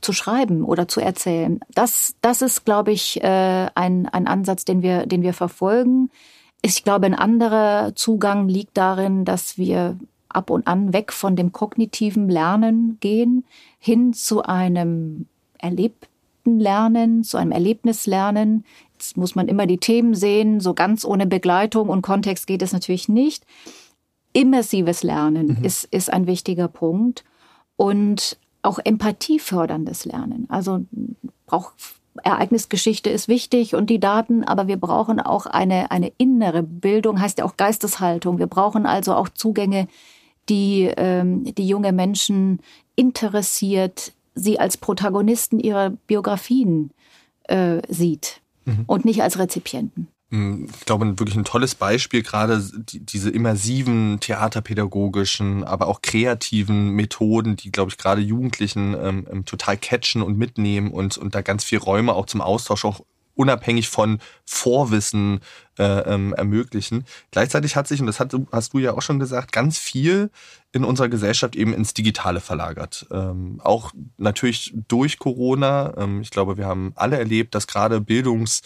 [0.00, 1.60] zu schreiben oder zu erzählen.
[1.74, 6.10] Das, das ist, glaube ich, äh, ein, ein Ansatz, den wir, den wir verfolgen.
[6.62, 9.98] Ich glaube, ein anderer Zugang liegt darin, dass wir
[10.28, 13.44] ab und an weg von dem kognitiven Lernen gehen,
[13.78, 15.26] hin zu einem
[15.58, 18.64] erlebten Lernen, zu einem Erlebnislernen.
[18.92, 22.72] Jetzt muss man immer die Themen sehen, so ganz ohne Begleitung und Kontext geht es
[22.72, 23.44] natürlich nicht.
[24.32, 25.64] Immersives Lernen mhm.
[25.64, 27.24] ist, ist ein wichtiger Punkt
[27.76, 30.46] und auch empathieförderndes Lernen.
[30.48, 30.84] Also
[31.46, 31.74] braucht
[32.22, 37.38] Ereignisgeschichte ist wichtig und die Daten, aber wir brauchen auch eine, eine innere Bildung, heißt
[37.38, 38.38] ja auch Geisteshaltung.
[38.38, 39.88] Wir brauchen also auch Zugänge,
[40.48, 42.60] die ähm, die junge Menschen
[42.96, 46.90] interessiert, sie als Protagonisten ihrer Biografien
[47.44, 48.84] äh, sieht mhm.
[48.86, 50.08] und nicht als Rezipienten.
[50.32, 56.90] Hm, ich glaube, wirklich ein tolles Beispiel, gerade die, diese immersiven theaterpädagogischen, aber auch kreativen
[56.90, 61.42] Methoden, die, glaube ich, gerade Jugendlichen ähm, ähm, total catchen und mitnehmen und, und da
[61.42, 63.02] ganz viel Räume auch zum Austausch auch
[63.34, 65.40] unabhängig von Vorwissen
[65.78, 67.04] äh, ähm, ermöglichen.
[67.30, 70.30] Gleichzeitig hat sich, und das hat, hast du ja auch schon gesagt, ganz viel
[70.72, 73.06] in unserer Gesellschaft eben ins Digitale verlagert.
[73.10, 75.94] Ähm, auch natürlich durch Corona.
[75.98, 78.62] Ähm, ich glaube, wir haben alle erlebt, dass gerade Bildungs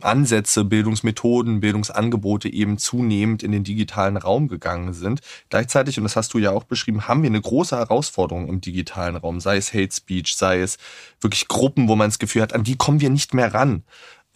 [0.00, 5.20] Ansätze, Bildungsmethoden, Bildungsangebote eben zunehmend in den digitalen Raum gegangen sind.
[5.48, 9.16] Gleichzeitig, und das hast du ja auch beschrieben, haben wir eine große Herausforderung im digitalen
[9.16, 10.78] Raum, sei es Hate Speech, sei es
[11.20, 13.84] wirklich Gruppen, wo man das Gefühl hat, an die kommen wir nicht mehr ran.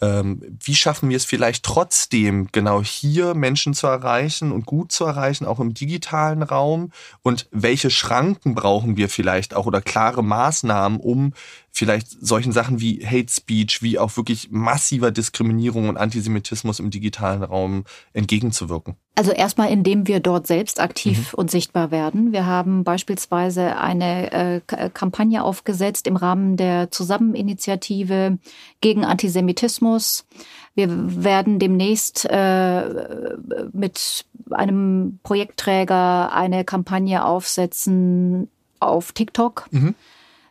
[0.01, 5.05] Ähm, wie schaffen wir es vielleicht trotzdem, genau hier Menschen zu erreichen und gut zu
[5.05, 6.91] erreichen, auch im digitalen Raum?
[7.21, 11.33] Und welche Schranken brauchen wir vielleicht auch oder klare Maßnahmen, um
[11.75, 17.43] vielleicht solchen Sachen wie Hate Speech, wie auch wirklich massiver Diskriminierung und Antisemitismus im digitalen
[17.43, 18.95] Raum entgegenzuwirken?
[19.15, 21.39] Also erstmal, indem wir dort selbst aktiv mhm.
[21.39, 22.31] und sichtbar werden.
[22.31, 28.37] Wir haben beispielsweise eine äh, Kampagne aufgesetzt im Rahmen der Zusammeninitiative
[28.79, 30.25] gegen Antisemitismus.
[30.75, 33.07] Wir werden demnächst äh,
[33.73, 38.49] mit einem Projektträger eine Kampagne aufsetzen
[38.79, 39.67] auf TikTok.
[39.71, 39.93] Mhm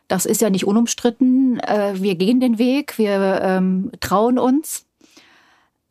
[0.07, 1.59] das ist ja nicht unumstritten.
[1.59, 4.85] Äh, wir gehen den Weg, wir ähm, trauen uns.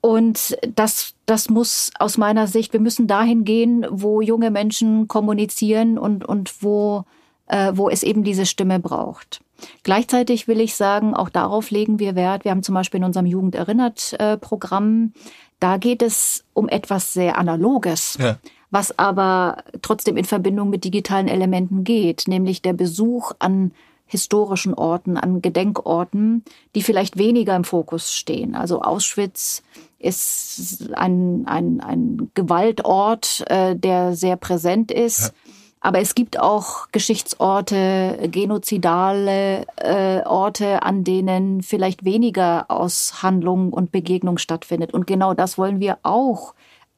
[0.00, 5.98] Und das, das muss aus meiner Sicht, wir müssen dahin gehen, wo junge Menschen kommunizieren
[5.98, 7.04] und, und wo,
[7.46, 9.40] äh, wo es eben diese Stimme braucht.
[9.82, 12.44] Gleichzeitig will ich sagen, auch darauf legen wir Wert.
[12.44, 15.14] Wir haben zum Beispiel in unserem Jugend erinnert äh, Programm,
[15.58, 18.18] da geht es um etwas sehr Analoges.
[18.20, 18.38] Ja
[18.74, 23.70] was aber trotzdem in Verbindung mit digitalen Elementen geht, nämlich der Besuch an
[24.14, 26.44] historischen Orten, an Gedenkorten,
[26.76, 28.54] die vielleicht weniger im Fokus stehen.
[28.54, 29.64] Also Auschwitz
[29.98, 35.20] ist ein, ein, ein Gewaltort, äh, der sehr präsent ist.
[35.20, 35.52] Ja.
[35.80, 44.38] Aber es gibt auch Geschichtsorte, genozidale äh, Orte, an denen vielleicht weniger Aushandlung und Begegnung
[44.38, 44.94] stattfindet.
[44.94, 46.54] Und genau das wollen wir auch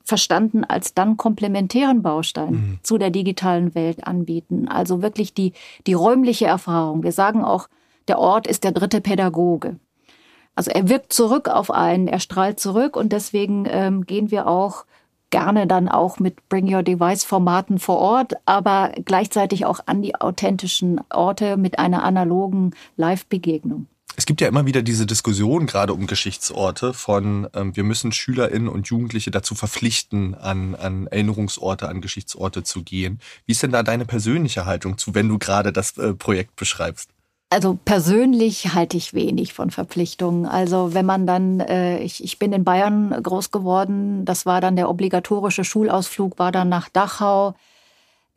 [0.06, 2.78] verstanden als dann komplementären Baustein mhm.
[2.82, 4.68] zu der digitalen Welt anbieten.
[4.68, 5.52] Also wirklich die,
[5.86, 7.02] die räumliche Erfahrung.
[7.02, 7.68] Wir sagen auch,
[8.06, 9.76] der Ort ist der dritte Pädagoge.
[10.54, 14.86] Also er wirkt zurück auf einen, er strahlt zurück und deswegen ähm, gehen wir auch
[15.30, 20.14] gerne dann auch mit Bring Your Device Formaten vor Ort, aber gleichzeitig auch an die
[20.14, 23.86] authentischen Orte mit einer analogen Live-Begegnung.
[24.18, 28.66] Es gibt ja immer wieder diese Diskussion gerade um Geschichtsorte von, ähm, wir müssen SchülerInnen
[28.66, 33.20] und Jugendliche dazu verpflichten, an, an Erinnerungsorte, an Geschichtsorte zu gehen.
[33.44, 37.10] Wie ist denn da deine persönliche Haltung zu, wenn du gerade das äh, Projekt beschreibst?
[37.50, 40.46] Also persönlich halte ich wenig von Verpflichtungen.
[40.46, 44.76] Also wenn man dann, äh, ich, ich bin in Bayern groß geworden, das war dann
[44.76, 47.54] der obligatorische Schulausflug, war dann nach Dachau.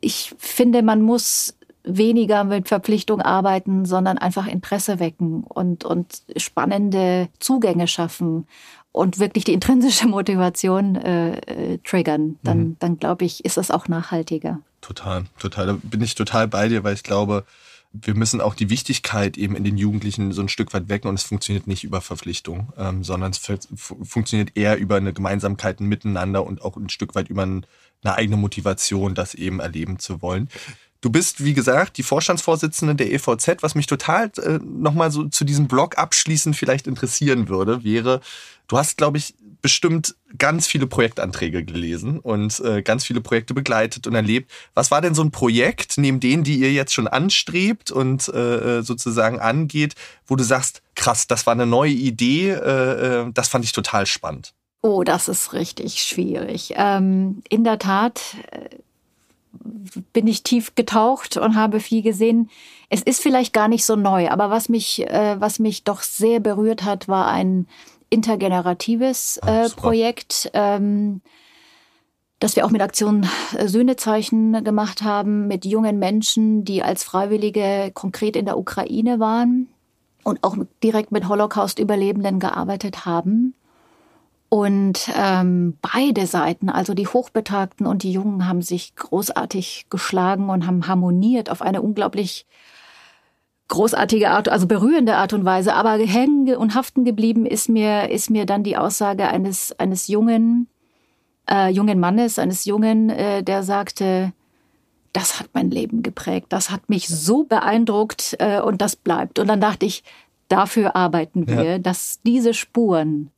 [0.02, 7.30] Ich finde, man muss weniger mit Verpflichtung arbeiten, sondern einfach Interesse wecken und, und spannende
[7.40, 8.48] Zugänge schaffen
[8.92, 12.76] und wirklich die intrinsische Motivation äh, äh, triggern, dann, mhm.
[12.80, 14.60] dann glaube ich, ist das auch nachhaltiger.
[14.82, 15.68] Total, total.
[15.68, 17.46] Da bin ich total bei dir, weil ich glaube,
[17.92, 21.16] wir müssen auch die Wichtigkeit eben in den Jugendlichen so ein Stück weit wecken und
[21.16, 23.42] es funktioniert nicht über Verpflichtung, ähm, sondern es
[23.76, 27.64] funktioniert eher über eine Gemeinsamkeit miteinander und auch ein Stück weit über eine
[28.04, 30.50] eigene Motivation, das eben erleben zu wollen.
[31.02, 33.62] Du bist, wie gesagt, die Vorstandsvorsitzende der EVZ.
[33.62, 38.20] Was mich total äh, nochmal so zu diesem Blog abschließend vielleicht interessieren würde, wäre,
[38.68, 44.08] du hast, glaube ich, bestimmt ganz viele Projektanträge gelesen und äh, ganz viele Projekte begleitet
[44.08, 44.52] und erlebt.
[44.74, 48.80] Was war denn so ein Projekt, neben denen, die ihr jetzt schon anstrebt und äh,
[48.80, 49.96] äh sozusagen angeht,
[50.28, 54.06] wo du sagst, krass, das war eine neue Idee, äh, äh, das fand ich total
[54.06, 54.54] spannend?
[54.82, 56.74] Oh, das ist richtig schwierig.
[56.76, 58.22] Ähm, in der Tat
[58.52, 58.70] äh,
[60.14, 62.50] bin ich tief getaucht und habe viel gesehen.
[62.90, 66.40] Es ist vielleicht gar nicht so neu, aber was mich, äh, was mich doch sehr
[66.40, 67.68] berührt hat, war ein
[68.10, 71.22] intergeneratives ah, äh, Projekt, ähm,
[72.40, 77.92] das wir auch mit Aktion äh, Sühnezeichen gemacht haben, mit jungen Menschen, die als Freiwillige
[77.94, 79.68] konkret in der Ukraine waren
[80.24, 83.54] und auch direkt mit Holocaust-Überlebenden gearbeitet haben.
[84.50, 90.66] Und ähm, beide Seiten, also die Hochbetagten und die Jungen, haben sich großartig geschlagen und
[90.66, 92.48] haben harmoniert auf eine unglaublich
[93.68, 95.76] großartige Art, also berührende Art und Weise.
[95.76, 100.68] Aber hängen und haften geblieben ist mir, ist mir dann die Aussage eines, eines jungen,
[101.48, 104.34] äh, jungen Mannes, eines Jungen, äh, der sagte,
[105.14, 109.38] das hat mein Leben geprägt, das hat mich so beeindruckt äh, und das bleibt.
[109.38, 110.04] Und dann dachte ich,
[110.48, 111.78] dafür arbeiten wir, ja.
[111.78, 113.30] dass diese Spuren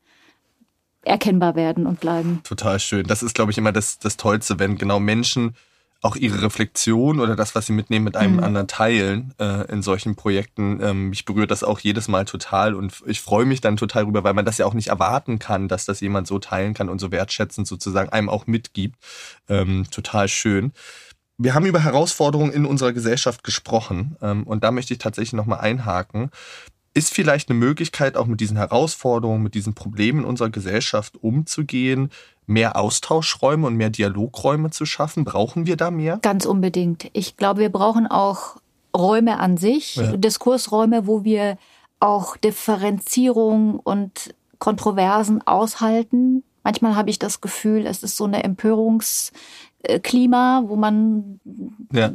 [1.03, 2.41] erkennbar werden und bleiben.
[2.43, 3.05] Total schön.
[3.07, 5.55] Das ist, glaube ich, immer das, das Tollste, wenn genau Menschen
[6.03, 8.43] auch ihre Reflexion oder das, was sie mitnehmen, mit einem mhm.
[8.43, 10.79] anderen teilen äh, in solchen Projekten.
[10.81, 14.23] Ähm, mich berührt das auch jedes Mal total und ich freue mich dann total rüber,
[14.23, 16.99] weil man das ja auch nicht erwarten kann, dass das jemand so teilen kann und
[16.99, 18.95] so wertschätzend sozusagen einem auch mitgibt.
[19.47, 20.71] Ähm, total schön.
[21.37, 25.59] Wir haben über Herausforderungen in unserer Gesellschaft gesprochen ähm, und da möchte ich tatsächlich nochmal
[25.59, 26.31] einhaken
[26.93, 32.09] ist vielleicht eine Möglichkeit, auch mit diesen Herausforderungen, mit diesen Problemen unserer Gesellschaft umzugehen,
[32.47, 35.23] mehr Austauschräume und mehr Dialogräume zu schaffen?
[35.23, 36.19] Brauchen wir da mehr?
[36.21, 37.09] Ganz unbedingt.
[37.13, 38.57] Ich glaube, wir brauchen auch
[38.95, 40.15] Räume an sich, ja.
[40.17, 41.57] Diskursräume, wo wir
[41.99, 46.43] auch Differenzierung und Kontroversen aushalten.
[46.63, 51.39] Manchmal habe ich das Gefühl, es ist so eine Empörungsklima, wo man,
[51.93, 52.11] ja.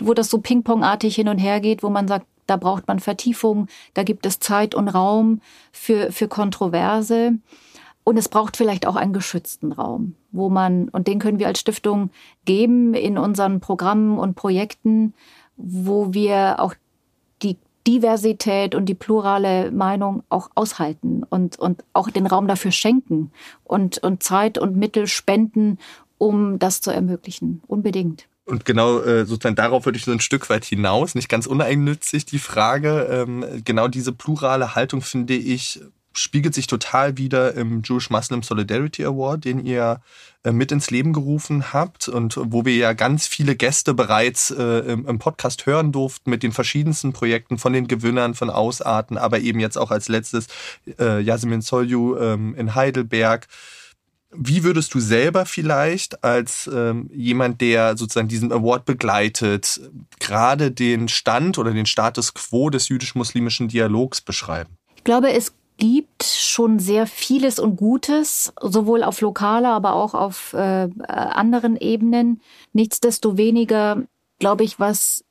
[0.00, 3.68] wo das so pingpongartig hin und her geht, wo man sagt, da braucht man Vertiefung,
[3.94, 5.40] da gibt es Zeit und Raum
[5.72, 7.38] für, für Kontroverse.
[8.02, 11.60] Und es braucht vielleicht auch einen geschützten Raum, wo man, und den können wir als
[11.60, 12.10] Stiftung
[12.44, 15.14] geben in unseren Programmen und Projekten,
[15.56, 16.74] wo wir auch
[17.42, 23.30] die Diversität und die plurale Meinung auch aushalten und, und auch den Raum dafür schenken
[23.64, 25.78] und, und Zeit und Mittel spenden,
[26.18, 27.62] um das zu ermöglichen.
[27.66, 28.29] Unbedingt.
[28.50, 32.26] Und genau äh, sozusagen darauf würde ich so ein Stück weit hinaus, nicht ganz uneigennützig
[32.26, 33.08] die Frage.
[33.10, 35.80] Ähm, genau diese plurale Haltung finde ich
[36.12, 40.00] spiegelt sich total wieder im Jewish Muslim Solidarity Award, den ihr
[40.42, 44.92] äh, mit ins Leben gerufen habt und wo wir ja ganz viele Gäste bereits äh,
[44.92, 49.60] im, Podcast hören durften mit den verschiedensten Projekten von den Gewinnern, von Ausarten, aber eben
[49.60, 50.48] jetzt auch als letztes
[50.98, 53.46] äh, Yasemin Solju ähm, in Heidelberg.
[54.32, 59.80] Wie würdest du selber vielleicht als ähm, jemand, der sozusagen diesen Award begleitet,
[60.20, 64.76] gerade den Stand oder den Status quo des jüdisch-muslimischen Dialogs beschreiben?
[64.94, 70.52] Ich glaube, es gibt schon sehr vieles und Gutes, sowohl auf lokaler, aber auch auf
[70.52, 72.40] äh, anderen Ebenen.
[72.72, 74.04] Nichtsdestoweniger,
[74.38, 75.24] glaube ich, was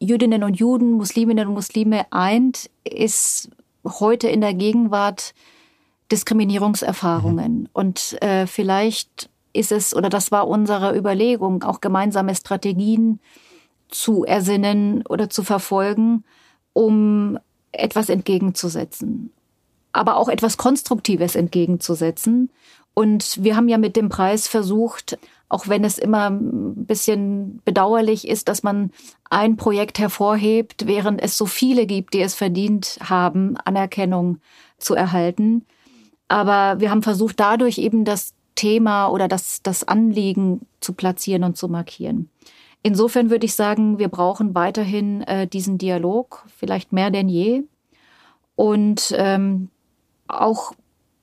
[0.00, 3.50] Jüdinnen und Juden, Musliminnen und Muslime eint, ist
[3.84, 5.34] heute in der Gegenwart
[6.12, 7.60] Diskriminierungserfahrungen.
[7.60, 7.68] Mhm.
[7.72, 13.20] Und äh, vielleicht ist es, oder das war unsere Überlegung, auch gemeinsame Strategien
[13.88, 16.24] zu ersinnen oder zu verfolgen,
[16.72, 17.38] um
[17.72, 19.32] etwas entgegenzusetzen,
[19.92, 22.50] aber auch etwas Konstruktives entgegenzusetzen.
[22.94, 28.26] Und wir haben ja mit dem Preis versucht, auch wenn es immer ein bisschen bedauerlich
[28.28, 28.92] ist, dass man
[29.28, 34.38] ein Projekt hervorhebt, während es so viele gibt, die es verdient haben, Anerkennung
[34.78, 35.66] zu erhalten,
[36.30, 41.56] aber wir haben versucht, dadurch eben das Thema oder das, das Anliegen zu platzieren und
[41.56, 42.30] zu markieren.
[42.82, 47.64] Insofern würde ich sagen, wir brauchen weiterhin äh, diesen Dialog, vielleicht mehr denn je.
[48.54, 49.70] Und ähm,
[50.28, 50.72] auch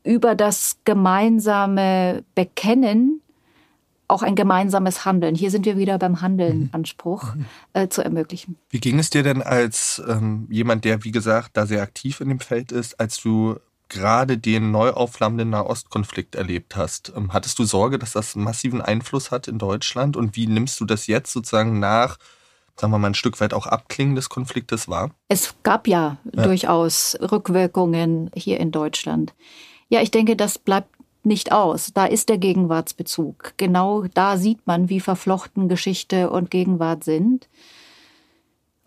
[0.03, 3.21] über das gemeinsame Bekennen
[4.09, 5.35] auch ein gemeinsames Handeln.
[5.35, 6.69] Hier sind wir wieder beim Handeln mhm.
[6.71, 7.45] Anspruch mhm.
[7.73, 8.57] äh, zu ermöglichen.
[8.69, 12.29] Wie ging es dir denn als ähm, jemand, der, wie gesagt, da sehr aktiv in
[12.29, 13.57] dem Feld ist, als du
[13.89, 17.13] gerade den neu aufflammenden Nahostkonflikt erlebt hast.
[17.15, 20.17] Ähm, hattest du Sorge, dass das massiven Einfluss hat in Deutschland?
[20.17, 22.17] Und wie nimmst du das jetzt sozusagen nach,
[22.75, 25.11] sagen wir mal, ein Stück weit auch Abklingen des Konfliktes wahr?
[25.27, 29.33] Es gab ja, ja durchaus Rückwirkungen hier in Deutschland.
[29.89, 30.89] Ja, ich denke, das bleibt
[31.23, 31.91] nicht aus.
[31.93, 33.53] Da ist der Gegenwartsbezug.
[33.57, 37.47] Genau da sieht man, wie verflochten Geschichte und Gegenwart sind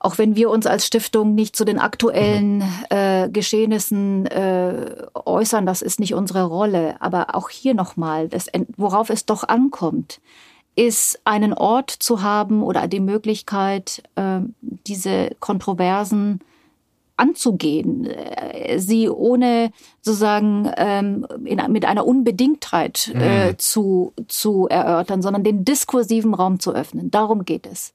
[0.00, 5.82] auch wenn wir uns als Stiftung nicht zu den aktuellen äh, Geschehnissen äh, äußern, das
[5.82, 6.96] ist nicht unsere Rolle.
[7.00, 8.30] Aber auch hier nochmal,
[8.78, 10.22] worauf es doch ankommt,
[10.74, 16.40] ist einen Ort zu haben oder die Möglichkeit, äh, diese Kontroversen
[17.18, 19.70] anzugehen, äh, sie ohne
[20.00, 23.58] sozusagen ähm, in, mit einer Unbedingtheit äh, mhm.
[23.58, 27.10] zu, zu erörtern, sondern den diskursiven Raum zu öffnen.
[27.10, 27.92] Darum geht es.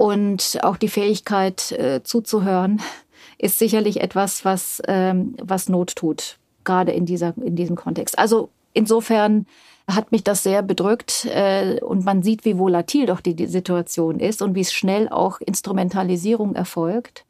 [0.00, 2.80] Und auch die Fähigkeit äh, zuzuhören
[3.38, 8.18] ist sicherlich etwas, was, ähm, was Not tut, gerade in, dieser, in diesem Kontext.
[8.18, 9.46] Also insofern
[9.86, 14.20] hat mich das sehr bedrückt äh, und man sieht, wie volatil doch die, die Situation
[14.20, 17.26] ist und wie schnell auch Instrumentalisierung erfolgt.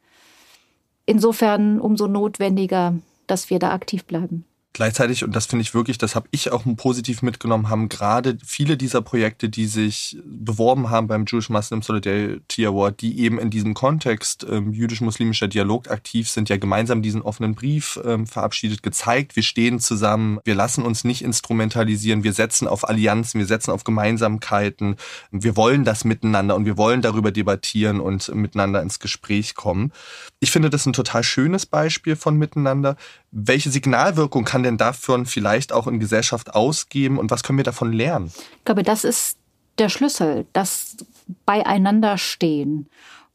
[1.05, 2.95] Insofern umso notwendiger,
[3.27, 4.45] dass wir da aktiv bleiben.
[4.73, 8.77] Gleichzeitig, und das finde ich wirklich, das habe ich auch positiv mitgenommen, haben gerade viele
[8.77, 13.73] dieser Projekte, die sich beworben haben beim Jewish Muslim Solidarity Award, die eben in diesem
[13.73, 19.43] Kontext ähm, jüdisch-muslimischer Dialog aktiv sind, ja gemeinsam diesen offenen Brief ähm, verabschiedet, gezeigt, wir
[19.43, 24.95] stehen zusammen, wir lassen uns nicht instrumentalisieren, wir setzen auf Allianzen, wir setzen auf Gemeinsamkeiten,
[25.31, 29.91] wir wollen das miteinander und wir wollen darüber debattieren und miteinander ins Gespräch kommen.
[30.39, 32.95] Ich finde das ein total schönes Beispiel von miteinander.
[33.31, 37.93] Welche Signalwirkung kann denn davon vielleicht auch in Gesellschaft ausgeben und was können wir davon
[37.93, 38.31] lernen?
[38.57, 39.37] Ich glaube, das ist
[39.77, 40.97] der Schlüssel, das
[41.45, 42.87] Beieinanderstehen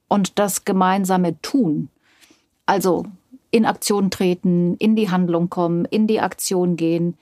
[0.08, 1.88] und das gemeinsame Tun.
[2.66, 3.06] Also
[3.50, 7.16] in Aktion treten, in die Handlung kommen, in die Aktion gehen.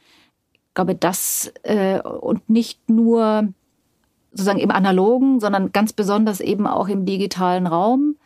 [0.69, 3.49] Ich glaube, das äh, und nicht nur
[4.33, 8.17] sozusagen im analogen, sondern ganz besonders eben auch im digitalen Raum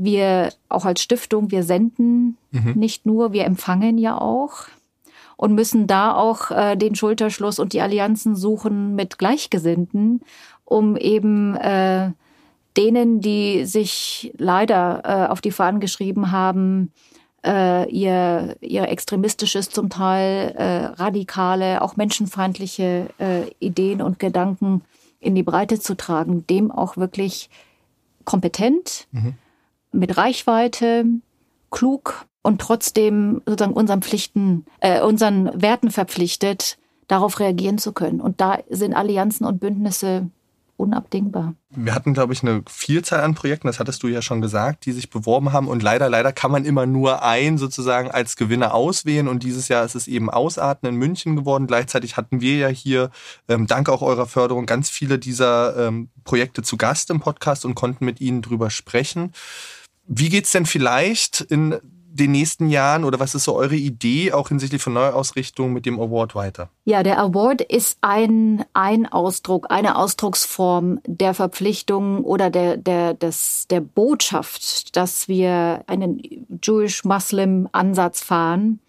[0.00, 2.74] wir auch als Stiftung, wir senden mhm.
[2.76, 4.66] nicht nur, wir empfangen ja auch
[5.38, 10.20] und müssen da auch äh, den Schulterschluss und die Allianzen suchen mit Gleichgesinnten,
[10.64, 12.10] um eben äh,
[12.76, 16.92] denen, die sich leider äh, auf die Fahnen geschrieben haben,
[17.46, 24.82] äh, ihr, ihr extremistisches, zum Teil äh, radikale, auch menschenfeindliche äh, Ideen und Gedanken
[25.20, 27.48] in die Breite zu tragen, dem auch wirklich
[28.24, 29.34] kompetent, mhm.
[29.92, 31.04] mit Reichweite,
[31.70, 38.22] klug und trotzdem sozusagen unseren Pflichten, äh, unseren Werten verpflichtet, darauf reagieren zu können.
[38.22, 40.30] Und da sind Allianzen und Bündnisse
[40.78, 41.54] unabdingbar.
[41.68, 44.92] Wir hatten, glaube ich, eine Vielzahl an Projekten, das hattest du ja schon gesagt, die
[44.92, 45.68] sich beworben haben.
[45.68, 49.28] Und leider, leider kann man immer nur einen sozusagen als Gewinner auswählen.
[49.28, 51.66] Und dieses Jahr ist es eben Ausarten in München geworden.
[51.66, 53.10] Gleichzeitig hatten wir ja hier,
[53.48, 57.74] ähm, dank auch eurer Förderung, ganz viele dieser ähm, Projekte zu Gast im Podcast und
[57.74, 59.32] konnten mit ihnen drüber sprechen.
[60.06, 61.78] Wie geht's denn vielleicht in
[62.20, 65.98] den nächsten Jahren oder was ist so eure Idee auch hinsichtlich von Neuausrichtung mit dem
[65.98, 66.68] Award weiter?
[66.84, 73.66] Ja, der Award ist ein, ein Ausdruck, eine Ausdrucksform der Verpflichtung oder der, der, des,
[73.68, 78.80] der Botschaft, dass wir einen Jewish-Muslim-Ansatz fahren.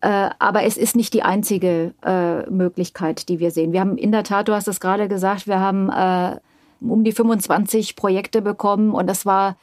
[0.00, 3.72] Äh, aber es ist nicht die einzige äh, Möglichkeit, die wir sehen.
[3.72, 6.38] Wir haben in der Tat, du hast es gerade gesagt, wir haben äh,
[6.80, 9.56] um die 25 Projekte bekommen und das war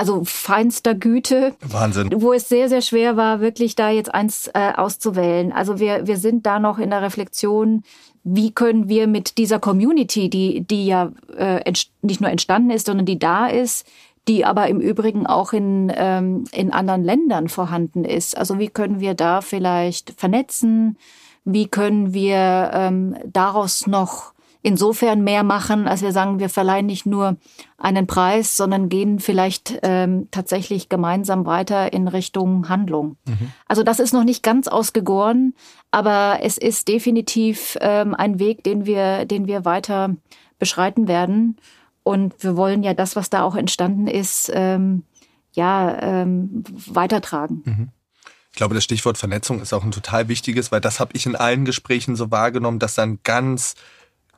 [0.00, 1.54] also feinster Güte.
[1.60, 2.10] Wahnsinn.
[2.16, 5.52] Wo es sehr, sehr schwer war, wirklich da jetzt eins äh, auszuwählen.
[5.52, 7.82] Also wir, wir sind da noch in der Reflexion,
[8.24, 11.70] wie können wir mit dieser Community, die, die ja äh,
[12.00, 13.86] nicht nur entstanden ist, sondern die da ist,
[14.26, 18.38] die aber im Übrigen auch in, ähm, in anderen Ländern vorhanden ist.
[18.38, 20.96] Also wie können wir da vielleicht vernetzen?
[21.44, 24.32] Wie können wir ähm, daraus noch
[24.62, 27.36] insofern mehr machen, als wir sagen, wir verleihen nicht nur
[27.78, 33.16] einen Preis, sondern gehen vielleicht ähm, tatsächlich gemeinsam weiter in Richtung Handlung.
[33.26, 33.52] Mhm.
[33.66, 35.54] Also das ist noch nicht ganz ausgegoren,
[35.90, 40.16] aber es ist definitiv ähm, ein Weg, den wir, den wir weiter
[40.58, 41.56] beschreiten werden.
[42.02, 45.04] Und wir wollen ja das, was da auch entstanden ist, ähm,
[45.52, 47.62] ja, ähm, weitertragen.
[47.64, 47.88] Mhm.
[48.52, 51.36] Ich glaube, das Stichwort Vernetzung ist auch ein total wichtiges, weil das habe ich in
[51.36, 53.74] allen Gesprächen so wahrgenommen, dass dann ganz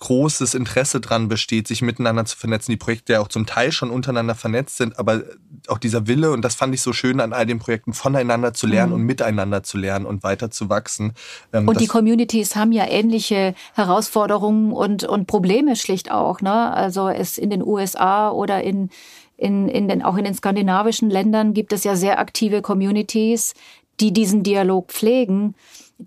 [0.03, 2.73] großes Interesse dran besteht, sich miteinander zu vernetzen.
[2.73, 5.23] Die Projekte ja auch zum Teil schon untereinander vernetzt sind, aber
[5.69, 8.67] auch dieser Wille, und das fand ich so schön an all den Projekten, voneinander zu
[8.67, 8.97] lernen mhm.
[8.97, 11.13] und miteinander zu lernen und weiter zu wachsen.
[11.53, 16.41] Ähm, und die Communities haben ja ähnliche Herausforderungen und, und Probleme schlicht auch.
[16.41, 16.53] Ne?
[16.53, 18.91] Also es in den USA oder in
[19.39, 23.55] in, in den, auch in den skandinavischen Ländern gibt es ja sehr aktive Communities,
[23.99, 25.57] die diesen Dialog pflegen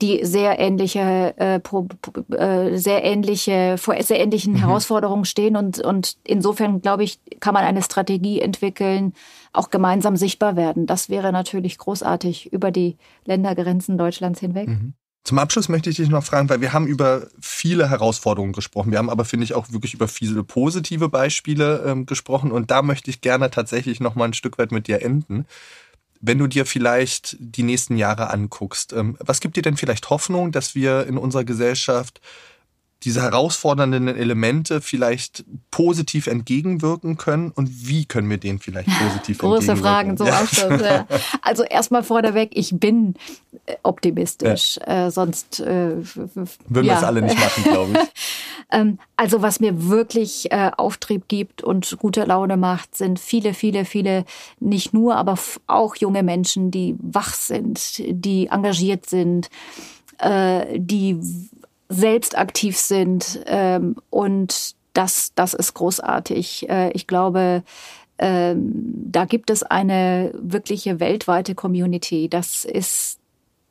[0.01, 1.87] die sehr ähnliche, äh, pro,
[2.31, 4.57] äh, sehr ähnliche, vor sehr ähnlichen mhm.
[4.57, 9.13] Herausforderungen stehen und, und insofern, glaube ich, kann man eine Strategie entwickeln,
[9.53, 10.85] auch gemeinsam sichtbar werden.
[10.85, 14.67] Das wäre natürlich großartig über die Ländergrenzen Deutschlands hinweg.
[14.67, 14.93] Mhm.
[15.25, 18.91] Zum Abschluss möchte ich dich noch fragen, weil wir haben über viele Herausforderungen gesprochen.
[18.91, 22.51] Wir haben aber, finde ich, auch wirklich über viele positive Beispiele ähm, gesprochen.
[22.51, 25.47] Und da möchte ich gerne tatsächlich noch mal ein Stück weit mit dir enden.
[26.21, 30.51] Wenn du dir vielleicht die nächsten Jahre anguckst, ähm, was gibt dir denn vielleicht Hoffnung,
[30.51, 32.21] dass wir in unserer Gesellschaft
[33.05, 39.71] diese herausfordernden Elemente vielleicht positiv entgegenwirken können und wie können wir denen vielleicht positiv Große
[39.71, 40.15] entgegenwirken?
[40.15, 40.81] Große Fragen zum Abschluss.
[40.81, 41.07] Ja.
[41.41, 43.13] Also erstmal vorneweg, ich bin
[43.65, 45.07] äh, optimistisch, ja.
[45.07, 46.83] äh, sonst äh, würden ja.
[46.83, 48.21] wir es alle nicht machen, glaube ich.
[48.71, 53.85] ähm, also was mir wirklich äh, Auftrieb gibt und gute Laune macht, sind viele, viele,
[53.85, 54.25] viele,
[54.59, 55.37] nicht nur, aber
[55.67, 59.49] auch junge Menschen, die wach sind, die engagiert sind,
[60.19, 61.19] äh, die
[61.89, 63.41] selbst aktiv sind.
[63.45, 66.69] Ähm, und das, das ist großartig.
[66.69, 67.63] Äh, ich glaube,
[68.17, 72.29] ähm, da gibt es eine wirkliche weltweite Community.
[72.29, 73.19] Das ist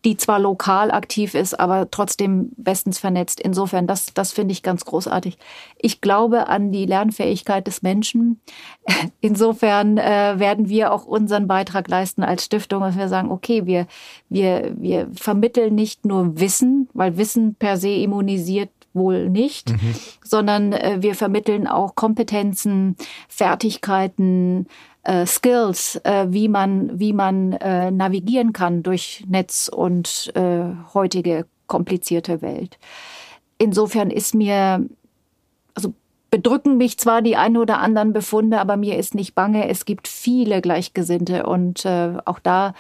[0.05, 3.41] die zwar lokal aktiv ist, aber trotzdem bestens vernetzt.
[3.41, 5.39] Insofern, das, das finde ich ganz großartig.
[5.79, 8.41] Ich glaube an die Lernfähigkeit des Menschen.
[9.21, 13.87] Insofern äh, werden wir auch unseren Beitrag leisten als Stiftung, dass wir sagen, okay, wir,
[14.29, 19.95] wir, wir vermitteln nicht nur Wissen, weil Wissen per se immunisiert wohl nicht, mhm.
[20.23, 22.97] sondern äh, wir vermitteln auch Kompetenzen,
[23.29, 24.67] Fertigkeiten,
[25.03, 30.65] äh, Skills, äh, wie man, wie man äh, navigieren kann durch Netz und äh,
[30.95, 32.79] heutige komplizierte Welt.
[33.59, 34.87] Insofern ist mir,
[35.75, 35.93] also
[36.31, 39.69] bedrücken mich zwar die ein oder anderen Befunde, aber mir ist nicht bange.
[39.69, 42.75] Es gibt viele Gleichgesinnte und äh, auch da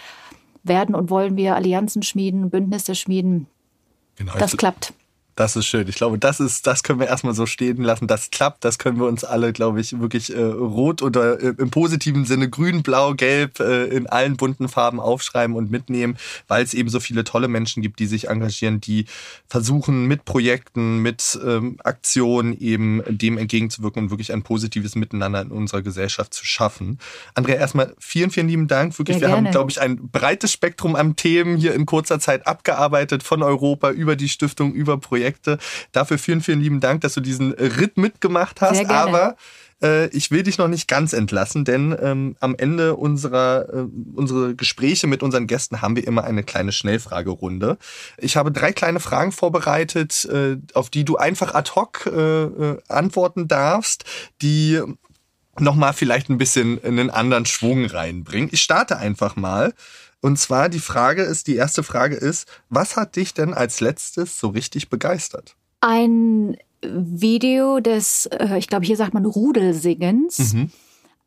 [0.62, 3.46] werden und wollen wir Allianzen schmieden, Bündnisse schmieden.
[4.16, 4.94] Genau, das klappt.
[5.36, 5.88] Das ist schön.
[5.88, 8.06] Ich glaube, das ist, das können wir erstmal so stehen lassen.
[8.06, 8.64] Das klappt.
[8.64, 12.48] Das können wir uns alle, glaube ich, wirklich äh, rot oder äh, im positiven Sinne
[12.48, 16.16] grün, blau, gelb äh, in allen bunten Farben aufschreiben und mitnehmen,
[16.46, 19.06] weil es eben so viele tolle Menschen gibt, die sich engagieren, die
[19.48, 25.50] versuchen mit Projekten, mit ähm, Aktionen eben dem entgegenzuwirken und wirklich ein positives Miteinander in
[25.50, 27.00] unserer Gesellschaft zu schaffen.
[27.34, 28.96] Andrea, erstmal vielen, vielen lieben Dank.
[29.00, 32.46] Wirklich, ja, wir haben, glaube ich, ein breites Spektrum an Themen hier in kurzer Zeit
[32.46, 35.23] abgearbeitet, von Europa über die Stiftung, über Projekte.
[35.24, 35.58] Projekte.
[35.92, 38.90] Dafür vielen, vielen lieben Dank, dass du diesen Ritt mitgemacht hast.
[38.90, 39.36] Aber
[39.82, 44.54] äh, ich will dich noch nicht ganz entlassen, denn ähm, am Ende unserer äh, unsere
[44.54, 47.78] Gespräche mit unseren Gästen haben wir immer eine kleine Schnellfragerunde.
[48.18, 52.78] Ich habe drei kleine Fragen vorbereitet, äh, auf die du einfach ad hoc äh, äh
[52.88, 54.04] antworten darfst,
[54.42, 54.80] die
[55.58, 58.50] nochmal vielleicht ein bisschen in einen anderen Schwung reinbringen.
[58.52, 59.72] Ich starte einfach mal.
[60.24, 64.40] Und zwar die Frage ist, die erste Frage ist, was hat dich denn als letztes
[64.40, 65.54] so richtig begeistert?
[65.80, 70.54] Ein Video des, äh, ich glaube, hier sagt man Rudelsingens.
[70.54, 70.70] Mhm.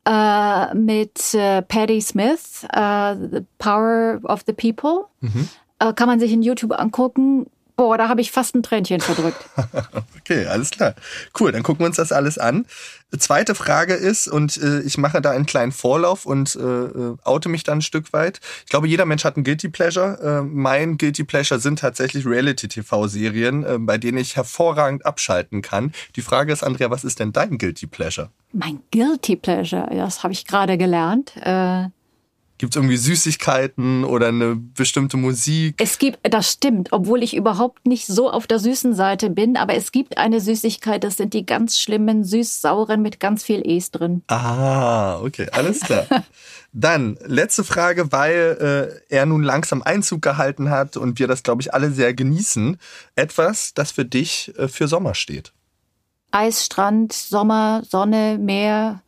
[0.08, 5.04] Uh, mit uh, Patti Smith, uh, The Power of the People.
[5.20, 5.48] Mhm.
[5.94, 7.46] kann man sich in YouTube angucken.
[7.78, 9.38] Boah, da habe ich fast ein Tränchen verdrückt.
[10.18, 10.96] okay, alles klar.
[11.38, 12.66] Cool, dann gucken wir uns das alles an.
[13.16, 17.48] Zweite Frage ist, und äh, ich mache da einen kleinen Vorlauf und äh, äh oute
[17.48, 18.40] mich dann ein Stück weit.
[18.64, 20.40] Ich glaube, jeder Mensch hat ein Guilty Pleasure.
[20.40, 25.92] Äh, mein Guilty Pleasure sind tatsächlich Reality-TV-Serien, äh, bei denen ich hervorragend abschalten kann.
[26.16, 28.30] Die Frage ist, Andrea, was ist denn dein Guilty Pleasure?
[28.52, 31.32] Mein Guilty Pleasure, das habe ich gerade gelernt.
[31.36, 31.90] Äh
[32.58, 35.76] Gibt es irgendwie Süßigkeiten oder eine bestimmte Musik?
[35.80, 39.74] Es gibt, das stimmt, obwohl ich überhaupt nicht so auf der süßen Seite bin, aber
[39.74, 44.22] es gibt eine Süßigkeit, das sind die ganz schlimmen süß-sauren mit ganz viel Es drin.
[44.26, 46.06] Ah, okay, alles klar.
[46.72, 51.62] Dann, letzte Frage, weil äh, er nun langsam Einzug gehalten hat und wir das, glaube
[51.62, 52.76] ich, alle sehr genießen.
[53.14, 55.52] Etwas, das für dich äh, für Sommer steht.
[56.32, 59.02] Eisstrand, Sommer, Sonne, Meer,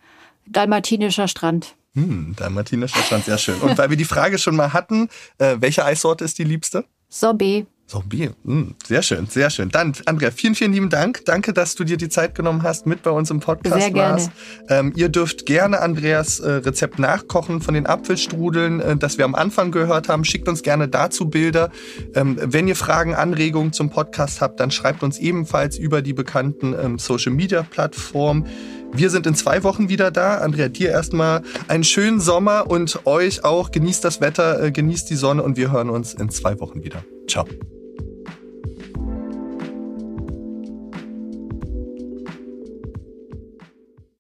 [0.47, 1.75] dalmatinischer Strand.
[1.95, 3.61] Hm, der martinischer Strand, sehr schön.
[3.61, 6.85] Und weil wir die Frage schon mal hatten, äh, welche Eissorte ist die liebste?
[7.09, 7.67] Sorbet.
[7.91, 9.69] Sorbet, hm, sehr schön, sehr schön.
[9.69, 11.25] Dann, Andrea, vielen, vielen lieben Dank.
[11.25, 14.13] Danke, dass du dir die Zeit genommen hast, mit bei uns im Podcast sehr gerne.
[14.13, 14.31] warst.
[14.69, 19.35] Ähm, ihr dürft gerne Andreas äh, Rezept nachkochen von den Apfelstrudeln, äh, das wir am
[19.35, 20.25] Anfang gehört haben.
[20.25, 21.73] Schickt uns gerne dazu Bilder.
[22.15, 26.77] Ähm, wenn ihr Fragen, Anregungen zum Podcast habt, dann schreibt uns ebenfalls über die bekannten
[26.81, 28.47] ähm, Social-Media-Plattformen.
[28.93, 30.39] Wir sind in zwei Wochen wieder da.
[30.39, 33.71] Andrea, dir erstmal einen schönen Sommer und euch auch.
[33.71, 37.05] Genießt das Wetter, äh, genießt die Sonne und wir hören uns in zwei Wochen wieder.
[37.29, 37.47] Ciao.